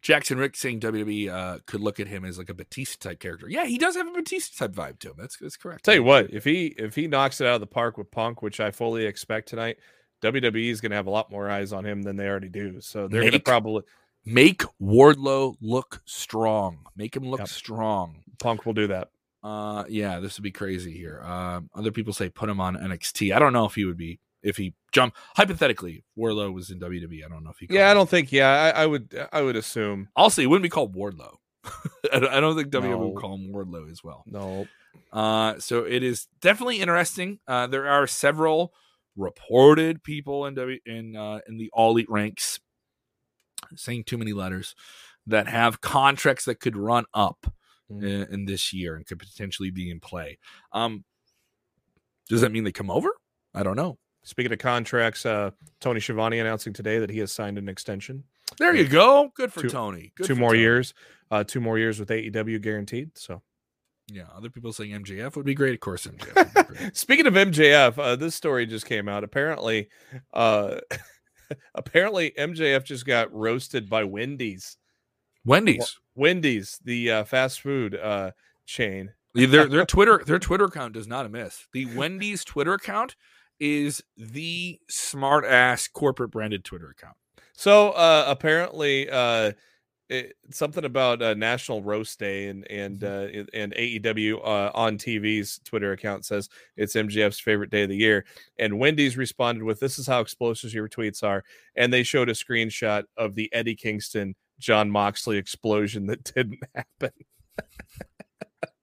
Jackson 0.01 0.37
Rick 0.37 0.55
saying 0.55 0.79
WWE 0.79 1.29
uh, 1.29 1.59
could 1.65 1.81
look 1.81 1.99
at 1.99 2.07
him 2.07 2.23
as 2.23 2.37
like 2.37 2.49
a 2.49 2.53
Batista 2.53 3.09
type 3.09 3.19
character. 3.19 3.47
Yeah, 3.49 3.65
he 3.65 3.77
does 3.77 3.95
have 3.95 4.07
a 4.07 4.11
Batista 4.11 4.67
type 4.67 4.75
vibe 4.75 4.99
to 4.99 5.09
him. 5.09 5.15
That's 5.17 5.37
that's 5.37 5.57
correct. 5.57 5.83
Tell 5.83 5.95
you 5.95 6.03
what, 6.03 6.33
if 6.33 6.43
he 6.43 6.67
if 6.77 6.95
he 6.95 7.07
knocks 7.07 7.41
it 7.41 7.47
out 7.47 7.55
of 7.55 7.61
the 7.61 7.67
park 7.67 7.97
with 7.97 8.11
Punk, 8.11 8.41
which 8.41 8.59
I 8.59 8.71
fully 8.71 9.05
expect 9.05 9.49
tonight, 9.49 9.77
WWE 10.21 10.69
is 10.69 10.81
going 10.81 10.91
to 10.91 10.95
have 10.95 11.07
a 11.07 11.11
lot 11.11 11.31
more 11.31 11.49
eyes 11.49 11.73
on 11.73 11.85
him 11.85 12.01
than 12.01 12.15
they 12.15 12.27
already 12.27 12.49
do. 12.49 12.81
So 12.81 13.07
they're 13.07 13.21
going 13.21 13.33
to 13.33 13.39
probably 13.39 13.83
make 14.25 14.63
Wardlow 14.81 15.55
look 15.61 16.01
strong. 16.05 16.79
Make 16.95 17.15
him 17.15 17.23
look 17.23 17.39
yep. 17.39 17.47
strong. 17.47 18.23
Punk 18.39 18.65
will 18.65 18.73
do 18.73 18.87
that. 18.87 19.09
Uh, 19.43 19.85
yeah, 19.87 20.19
this 20.19 20.37
would 20.37 20.43
be 20.43 20.51
crazy 20.51 20.91
here. 20.91 21.21
Uh, 21.23 21.61
other 21.75 21.91
people 21.91 22.13
say 22.13 22.29
put 22.29 22.49
him 22.49 22.59
on 22.59 22.75
NXT. 22.75 23.35
I 23.35 23.39
don't 23.39 23.53
know 23.53 23.65
if 23.65 23.75
he 23.75 23.85
would 23.85 23.97
be 23.97 24.19
if 24.43 24.57
he 24.57 24.73
jump 24.91 25.15
hypothetically. 25.35 26.03
Wardlow 26.17 26.53
was 26.53 26.69
in 26.69 26.79
WWE. 26.79 27.25
I 27.25 27.29
don't 27.29 27.43
know 27.43 27.51
if 27.51 27.57
he. 27.59 27.67
Yeah, 27.69 27.91
I 27.91 27.93
don't 27.93 28.09
think. 28.09 28.31
Yeah, 28.31 28.49
I, 28.49 28.83
I, 28.83 28.85
would. 28.85 29.27
I 29.31 29.41
would 29.41 29.55
assume. 29.55 30.09
Also, 30.15 30.41
he 30.41 30.47
wouldn't 30.47 30.63
be 30.63 30.69
called 30.69 30.95
Wardlow. 30.95 31.35
I 32.13 32.39
don't 32.39 32.55
think 32.55 32.69
WWE 32.69 32.89
no. 32.89 32.97
would 32.99 33.21
call 33.21 33.35
him 33.35 33.51
Wardlow 33.51 33.91
as 33.91 34.03
well. 34.03 34.23
No. 34.25 34.67
Uh, 35.11 35.59
so 35.59 35.83
it 35.83 36.03
is 36.03 36.27
definitely 36.41 36.79
interesting. 36.79 37.39
Uh, 37.47 37.67
there 37.67 37.87
are 37.87 38.07
several 38.07 38.73
reported 39.15 40.03
people 40.03 40.45
in 40.45 40.53
w, 40.53 40.79
in 40.85 41.15
uh, 41.15 41.39
in 41.47 41.57
the 41.57 41.69
all 41.73 41.91
elite 41.91 42.09
ranks 42.09 42.59
saying 43.75 44.03
too 44.03 44.17
many 44.17 44.33
letters 44.33 44.75
that 45.25 45.47
have 45.47 45.81
contracts 45.81 46.45
that 46.45 46.59
could 46.59 46.77
run 46.77 47.05
up 47.13 47.51
mm. 47.91 48.01
in, 48.01 48.33
in, 48.33 48.45
this 48.45 48.71
year 48.71 48.95
and 48.95 49.05
could 49.05 49.19
potentially 49.19 49.71
be 49.71 49.89
in 49.89 49.99
play. 49.99 50.37
Um, 50.71 51.03
does 52.29 52.41
that 52.41 52.51
mean 52.51 52.63
they 52.63 52.71
come 52.71 52.89
over? 52.89 53.09
I 53.53 53.63
don't 53.63 53.75
know. 53.75 53.97
Speaking 54.27 54.51
of 54.51 54.59
contracts, 54.59 55.25
uh, 55.25 55.51
Tony 55.79 56.01
Schiavone 56.01 56.37
announcing 56.37 56.73
today 56.73 56.99
that 56.99 57.09
he 57.09 57.19
has 57.19 57.31
signed 57.31 57.57
an 57.57 57.69
extension. 57.69 58.25
There 58.57 58.75
you 58.75 58.85
go. 58.85 59.31
Good 59.33 59.53
for 59.53 59.61
two, 59.61 59.69
Tony. 59.69 60.11
Good 60.15 60.27
two 60.27 60.35
for 60.35 60.41
more 60.41 60.49
Tony. 60.49 60.63
years. 60.63 60.93
Uh, 61.31 61.45
two 61.45 61.61
more 61.61 61.79
years 61.79 61.97
with 61.97 62.09
AEW 62.09 62.61
guaranteed. 62.61 63.17
So 63.17 63.41
yeah, 64.11 64.25
other 64.35 64.49
people 64.49 64.73
saying 64.73 64.91
MJF 64.91 65.37
would 65.37 65.45
be 65.45 65.53
great. 65.53 65.75
Of 65.75 65.79
course, 65.79 66.05
MJF. 66.05 66.93
Speaking 66.95 67.25
of 67.25 67.35
MJF, 67.35 67.97
uh, 67.97 68.15
this 68.17 68.35
story 68.35 68.65
just 68.65 68.85
came 68.85 69.07
out. 69.07 69.23
Apparently, 69.23 69.87
uh, 70.33 70.79
apparently 71.73 72.33
MJF 72.37 72.83
just 72.83 73.05
got 73.05 73.33
roasted 73.33 73.89
by 73.89 74.03
Wendy's. 74.03 74.75
Wendy's. 75.45 76.01
Wendy's, 76.15 76.81
the 76.83 77.11
uh, 77.11 77.23
fast 77.23 77.61
food 77.61 77.95
uh, 77.95 78.31
chain. 78.65 79.13
their 79.33 79.67
their 79.67 79.85
Twitter 79.85 80.21
their 80.25 80.37
Twitter 80.39 80.65
account 80.65 80.95
does 80.95 81.07
not 81.07 81.31
miss. 81.31 81.65
The 81.71 81.85
Wendy's 81.95 82.43
Twitter 82.43 82.73
account 82.73 83.15
is 83.59 84.03
the 84.17 84.79
smart 84.89 85.45
ass 85.45 85.87
corporate 85.87 86.31
branded 86.31 86.63
Twitter 86.63 86.89
account. 86.89 87.15
So 87.53 87.91
uh, 87.91 88.25
apparently, 88.27 89.09
uh, 89.09 89.53
it, 90.09 90.35
something 90.51 90.85
about 90.85 91.21
uh, 91.21 91.33
National 91.33 91.81
Roast 91.81 92.19
Day 92.19 92.47
and 92.47 92.69
and 92.71 93.03
uh, 93.03 93.27
and 93.53 93.73
AEW 93.73 94.35
uh, 94.37 94.71
on 94.73 94.97
TNT's 94.97 95.59
Twitter 95.65 95.91
account 95.91 96.25
says 96.25 96.49
it's 96.77 96.95
MJF's 96.95 97.39
favorite 97.39 97.71
day 97.71 97.83
of 97.83 97.89
the 97.89 97.97
year, 97.97 98.25
and 98.57 98.79
Wendy's 98.79 99.17
responded 99.17 99.63
with, 99.63 99.79
"This 99.79 99.99
is 99.99 100.07
how 100.07 100.21
explosive 100.21 100.73
your 100.73 100.87
tweets 100.87 101.23
are," 101.23 101.43
and 101.75 101.91
they 101.91 102.03
showed 102.03 102.29
a 102.29 102.33
screenshot 102.33 103.03
of 103.17 103.35
the 103.35 103.51
Eddie 103.53 103.75
Kingston 103.75 104.35
Jon 104.59 104.89
Moxley 104.89 105.37
explosion 105.37 106.07
that 106.07 106.23
didn't 106.23 106.59
happen. 106.75 107.11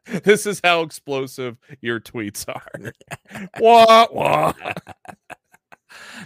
this 0.25 0.47
is 0.47 0.61
how 0.63 0.83
explosive 0.83 1.57
your 1.81 2.01
tweets 2.01 2.47
are. 2.49 2.93
wah, 3.61 4.07
wah. 4.13 4.53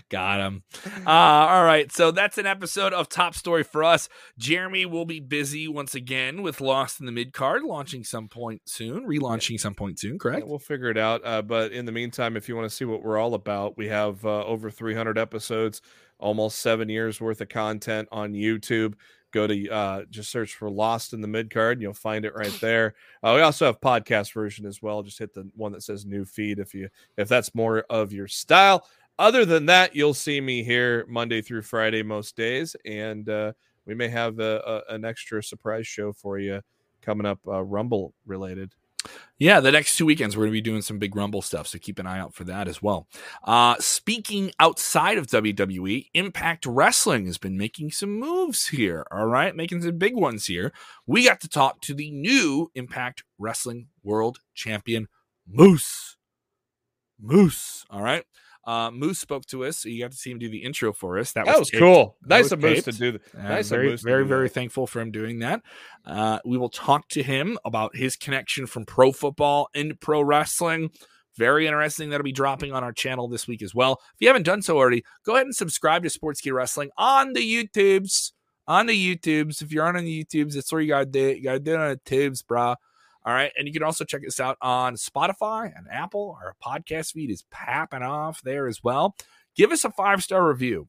Got 0.08 0.40
him. 0.40 0.62
Uh, 1.06 1.10
all 1.10 1.64
right. 1.64 1.92
So 1.92 2.10
that's 2.10 2.38
an 2.38 2.46
episode 2.46 2.92
of 2.92 3.08
Top 3.08 3.34
Story 3.34 3.62
for 3.62 3.84
us. 3.84 4.08
Jeremy 4.38 4.86
will 4.86 5.04
be 5.04 5.20
busy 5.20 5.68
once 5.68 5.94
again 5.94 6.42
with 6.42 6.60
Lost 6.60 7.00
in 7.00 7.06
the 7.06 7.12
Mid 7.12 7.32
Card 7.32 7.62
launching 7.62 8.02
some 8.04 8.28
point 8.28 8.62
soon, 8.66 9.06
relaunching 9.06 9.60
some 9.60 9.74
point 9.74 9.98
soon, 9.98 10.18
correct? 10.18 10.40
Yeah, 10.40 10.50
we'll 10.50 10.58
figure 10.58 10.90
it 10.90 10.98
out. 10.98 11.20
Uh, 11.24 11.42
but 11.42 11.72
in 11.72 11.84
the 11.84 11.92
meantime, 11.92 12.36
if 12.36 12.48
you 12.48 12.56
want 12.56 12.68
to 12.68 12.74
see 12.74 12.84
what 12.86 13.02
we're 13.02 13.18
all 13.18 13.34
about, 13.34 13.76
we 13.76 13.88
have 13.88 14.24
uh, 14.24 14.44
over 14.44 14.70
300 14.70 15.18
episodes, 15.18 15.82
almost 16.18 16.58
seven 16.58 16.88
years 16.88 17.20
worth 17.20 17.40
of 17.40 17.48
content 17.48 18.08
on 18.10 18.32
YouTube 18.32 18.94
go 19.32 19.46
to 19.46 19.68
uh, 19.68 20.02
just 20.10 20.30
search 20.30 20.54
for 20.54 20.70
Lost 20.70 21.12
in 21.12 21.20
the 21.20 21.28
Mid 21.28 21.50
Card, 21.50 21.78
and 21.78 21.82
you'll 21.82 21.94
find 21.94 22.24
it 22.24 22.34
right 22.34 22.56
there. 22.60 22.94
Uh, 23.22 23.32
we 23.36 23.42
also 23.42 23.66
have 23.66 23.80
podcast 23.80 24.32
version 24.32 24.66
as 24.66 24.82
well. 24.82 25.02
Just 25.02 25.18
hit 25.18 25.34
the 25.34 25.48
one 25.54 25.72
that 25.72 25.82
says 25.82 26.06
new 26.06 26.24
feed 26.24 26.58
if 26.58 26.74
you 26.74 26.88
if 27.16 27.28
that's 27.28 27.54
more 27.54 27.84
of 27.90 28.12
your 28.12 28.28
style. 28.28 28.86
Other 29.18 29.44
than 29.44 29.66
that, 29.66 29.96
you'll 29.96 30.14
see 30.14 30.40
me 30.40 30.62
here 30.62 31.04
Monday 31.08 31.42
through 31.42 31.62
Friday 31.62 32.02
most 32.02 32.36
days, 32.36 32.76
and 32.84 33.28
uh, 33.28 33.52
we 33.84 33.94
may 33.94 34.08
have 34.08 34.38
a, 34.38 34.84
a, 34.88 34.94
an 34.94 35.04
extra 35.04 35.42
surprise 35.42 35.86
show 35.86 36.12
for 36.12 36.38
you 36.38 36.60
coming 37.02 37.26
up, 37.26 37.40
uh, 37.48 37.62
Rumble 37.62 38.14
related. 38.26 38.74
Yeah, 39.40 39.60
the 39.60 39.70
next 39.70 39.96
two 39.96 40.04
weekends 40.04 40.36
we're 40.36 40.44
going 40.44 40.52
to 40.52 40.58
be 40.58 40.60
doing 40.60 40.82
some 40.82 40.98
big 40.98 41.14
Rumble 41.14 41.42
stuff, 41.42 41.68
so 41.68 41.78
keep 41.78 42.00
an 42.00 42.08
eye 42.08 42.18
out 42.18 42.34
for 42.34 42.42
that 42.44 42.66
as 42.66 42.82
well. 42.82 43.06
Uh, 43.44 43.76
speaking 43.78 44.50
outside 44.58 45.16
of 45.16 45.28
WWE, 45.28 46.06
Impact 46.12 46.66
Wrestling 46.66 47.26
has 47.26 47.38
been 47.38 47.56
making 47.56 47.92
some 47.92 48.18
moves 48.18 48.68
here. 48.68 49.06
All 49.12 49.26
right, 49.26 49.54
making 49.54 49.82
some 49.82 49.96
big 49.96 50.16
ones 50.16 50.46
here. 50.46 50.72
We 51.06 51.24
got 51.24 51.40
to 51.42 51.48
talk 51.48 51.80
to 51.82 51.94
the 51.94 52.10
new 52.10 52.72
Impact 52.74 53.22
Wrestling 53.38 53.86
World 54.02 54.40
Champion 54.54 55.06
Moose. 55.46 56.16
Moose. 57.20 57.84
All 57.90 58.02
right. 58.02 58.24
Uh, 58.68 58.90
Moose 58.90 59.18
spoke 59.18 59.46
to 59.46 59.64
us. 59.64 59.78
So 59.78 59.88
you 59.88 59.98
got 59.98 60.10
to 60.10 60.16
see 60.16 60.30
him 60.30 60.38
do 60.38 60.50
the 60.50 60.58
intro 60.58 60.92
for 60.92 61.18
us. 61.18 61.32
That, 61.32 61.46
that 61.46 61.58
was, 61.58 61.72
was 61.72 61.80
cool. 61.80 62.16
That 62.26 62.36
nice 62.36 62.44
was 62.44 62.52
of 62.52 62.60
Moose 62.60 62.84
to 62.84 62.92
do. 62.92 63.12
that. 63.12 63.22
nice 63.34 63.70
very, 63.70 63.96
very, 63.96 64.26
very 64.26 64.50
thankful 64.50 64.86
for 64.86 65.00
him 65.00 65.10
doing 65.10 65.38
that. 65.38 65.62
Uh, 66.04 66.38
we 66.44 66.58
will 66.58 66.68
talk 66.68 67.08
to 67.08 67.22
him 67.22 67.58
about 67.64 67.96
his 67.96 68.14
connection 68.14 68.66
from 68.66 68.84
pro 68.84 69.10
football 69.10 69.70
into 69.72 69.94
pro 69.94 70.20
wrestling. 70.20 70.90
Very 71.38 71.66
interesting. 71.66 72.10
That'll 72.10 72.24
be 72.24 72.30
dropping 72.30 72.74
on 72.74 72.84
our 72.84 72.92
channel 72.92 73.26
this 73.26 73.48
week 73.48 73.62
as 73.62 73.74
well. 73.74 74.02
If 74.14 74.20
you 74.20 74.26
haven't 74.26 74.42
done 74.42 74.60
so 74.60 74.76
already, 74.76 75.02
go 75.24 75.32
ahead 75.34 75.46
and 75.46 75.56
subscribe 75.56 76.02
to 76.02 76.10
Sportskeeda 76.10 76.52
Wrestling 76.52 76.90
on 76.98 77.32
the 77.32 77.40
YouTubes. 77.40 78.32
On 78.66 78.84
the 78.84 79.16
YouTubes. 79.16 79.62
If 79.62 79.72
you're 79.72 79.86
on 79.86 79.94
the 79.94 80.24
YouTubes, 80.24 80.52
that's 80.52 80.70
where 80.70 80.82
you 80.82 80.88
gotta 80.88 81.06
do 81.06 81.26
it. 81.26 81.38
You 81.38 81.44
gotta 81.44 81.60
do 81.60 81.72
it 81.72 81.80
on 81.80 81.88
the 81.88 82.00
tubes, 82.04 82.42
brah. 82.42 82.76
All 83.28 83.34
right. 83.34 83.52
And 83.58 83.66
you 83.68 83.74
can 83.74 83.82
also 83.82 84.06
check 84.06 84.22
us 84.26 84.40
out 84.40 84.56
on 84.62 84.94
Spotify 84.94 85.70
and 85.76 85.86
Apple. 85.92 86.38
Our 86.42 86.54
podcast 86.64 87.12
feed 87.12 87.30
is 87.30 87.44
popping 87.50 88.02
off 88.02 88.40
there 88.40 88.66
as 88.66 88.82
well. 88.82 89.14
Give 89.54 89.70
us 89.70 89.84
a 89.84 89.90
five 89.90 90.22
star 90.22 90.48
review. 90.48 90.88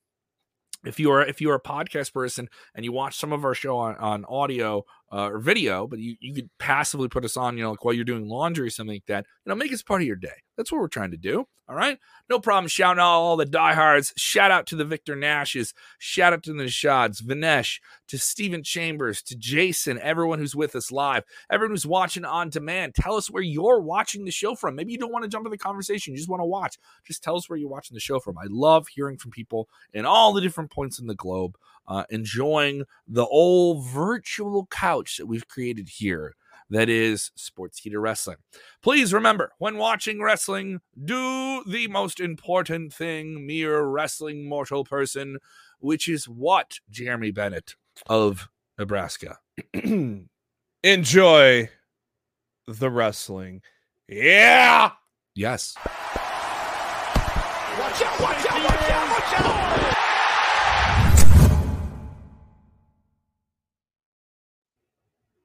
If 0.86 1.02
you 1.02 1.12
are 1.12 1.21
if 1.21 1.41
you 1.41 1.52
are 1.52 1.56
a 1.56 1.62
podcast 1.62 2.13
person 2.13 2.47
and 2.73 2.86
you 2.86 2.93
watch 2.93 3.17
some 3.17 3.34
of 3.34 3.43
our 3.43 3.54
show 3.54 3.78
on, 3.78 3.97
on 3.97 4.23
audio 4.23 4.86
uh, 5.12 5.32
or 5.32 5.39
video, 5.39 5.86
but 5.86 5.99
you, 5.99 6.15
you 6.21 6.34
could 6.34 6.49
passively 6.60 7.10
put 7.10 7.25
us 7.25 7.36
on, 7.36 7.58
you 7.58 7.63
know, 7.63 7.71
like 7.71 7.84
while 7.84 7.93
you're 7.93 8.06
doing 8.06 8.30
laundry 8.30 8.67
or 8.67 8.69
something 8.69 8.95
like 8.95 9.06
that, 9.08 9.25
you 9.45 9.49
know, 9.49 9.56
make 9.56 9.73
us 9.73 9.84
part 9.84 9.99
of 9.99 10.08
your 10.08 10.15
day. 10.15 10.30
That's 10.60 10.74
what 10.74 10.82
we're 10.82 10.89
trying 10.89 11.12
to 11.12 11.17
do. 11.17 11.48
All 11.69 11.76
right. 11.76 11.98
No 12.30 12.38
problem 12.38 12.67
shouting 12.67 13.00
out 13.00 13.06
all 13.06 13.38
the 13.38 13.45
diehards. 13.45 14.12
Shout 14.17 14.52
out 14.52 14.67
to 14.67 14.76
the 14.76 14.84
Victor 14.84 15.15
Nashes. 15.15 15.74
Shout 16.00 16.34
out 16.34 16.43
to 16.43 16.52
the 16.52 16.63
Nishads, 16.63 17.24
Vinesh, 17.24 17.80
to 18.10 18.17
Stephen 18.17 18.62
Chambers, 18.62 19.22
to 19.22 19.38
Jason, 19.38 19.98
everyone 20.00 20.39
who's 20.39 20.54
with 20.54 20.76
us 20.76 20.91
live, 20.91 21.24
everyone 21.50 21.72
who's 21.72 21.86
watching 21.86 22.26
on 22.26 22.50
demand. 22.50 22.93
Tell 22.93 23.15
us 23.15 23.32
where 23.32 23.41
you're 23.41 23.80
watching 23.80 24.26
the 24.26 24.32
show 24.32 24.54
from. 24.54 24.76
Maybe 24.76 24.91
you 24.91 24.98
don't 24.98 25.13
want 25.13 25.24
to 25.24 25.30
jump 25.30 25.45
in 25.45 25.52
the 25.52 25.58
conversation. 25.58 26.12
You 26.12 26.17
just 26.17 26.30
want 26.30 26.41
to 26.41 26.45
watch. 26.45 26.76
Just 27.08 27.24
tell 27.24 27.38
us 27.38 27.50
where 27.50 27.58
you're 27.58 27.69
watching 27.69 27.95
the 27.95 28.02
show 28.02 28.19
from. 28.19 28.38
I 28.38 28.48
love 28.50 28.89
hearing 28.89 29.15
from 29.15 29.32
people 29.32 29.69
in 29.93 30.06
all 30.06 30.34
the 30.34 30.41
different 30.41 30.72
points 30.72 31.00
in 31.00 31.08
the 31.08 31.15
globe, 31.15 31.56
uh, 31.88 32.04
enjoying 32.10 32.84
the 33.08 33.28
old 33.28 33.88
virtual 33.88 34.65
couch 34.65 35.15
that 35.15 35.28
we've 35.28 35.48
created 35.48 35.88
here 35.88 36.36
that 36.70 36.90
is 36.90 37.32
Sportskeeda 37.38 38.00
Wrestling. 38.00 38.38
Please 38.82 39.14
remember, 39.14 39.52
when 39.58 39.78
watching 39.78 40.22
wrestling, 40.22 40.82
do 41.04 41.64
the 41.66 41.88
most 41.88 42.20
important 42.20 42.94
thing, 42.94 43.46
mere 43.46 43.84
wrestling 43.84 44.48
mortal 44.48 44.84
person, 44.84 45.38
which 45.80 46.08
is 46.08 46.28
what, 46.28 46.80
Jeremy 46.90 47.32
Bennett 47.32 47.76
of 48.08 48.50
Nebraska? 48.78 49.40
Enjoy 50.84 51.70
the 52.68 52.90
wrestling. 52.90 53.62
Yeah! 54.08 54.92
Yes. 55.36 55.76
Watch 57.80 58.02
out, 58.02 58.20
watch 58.20 58.46
out, 58.46 58.64
watch 58.64 58.90
out, 58.90 59.10
watch 59.10 59.40
out! 59.40 59.99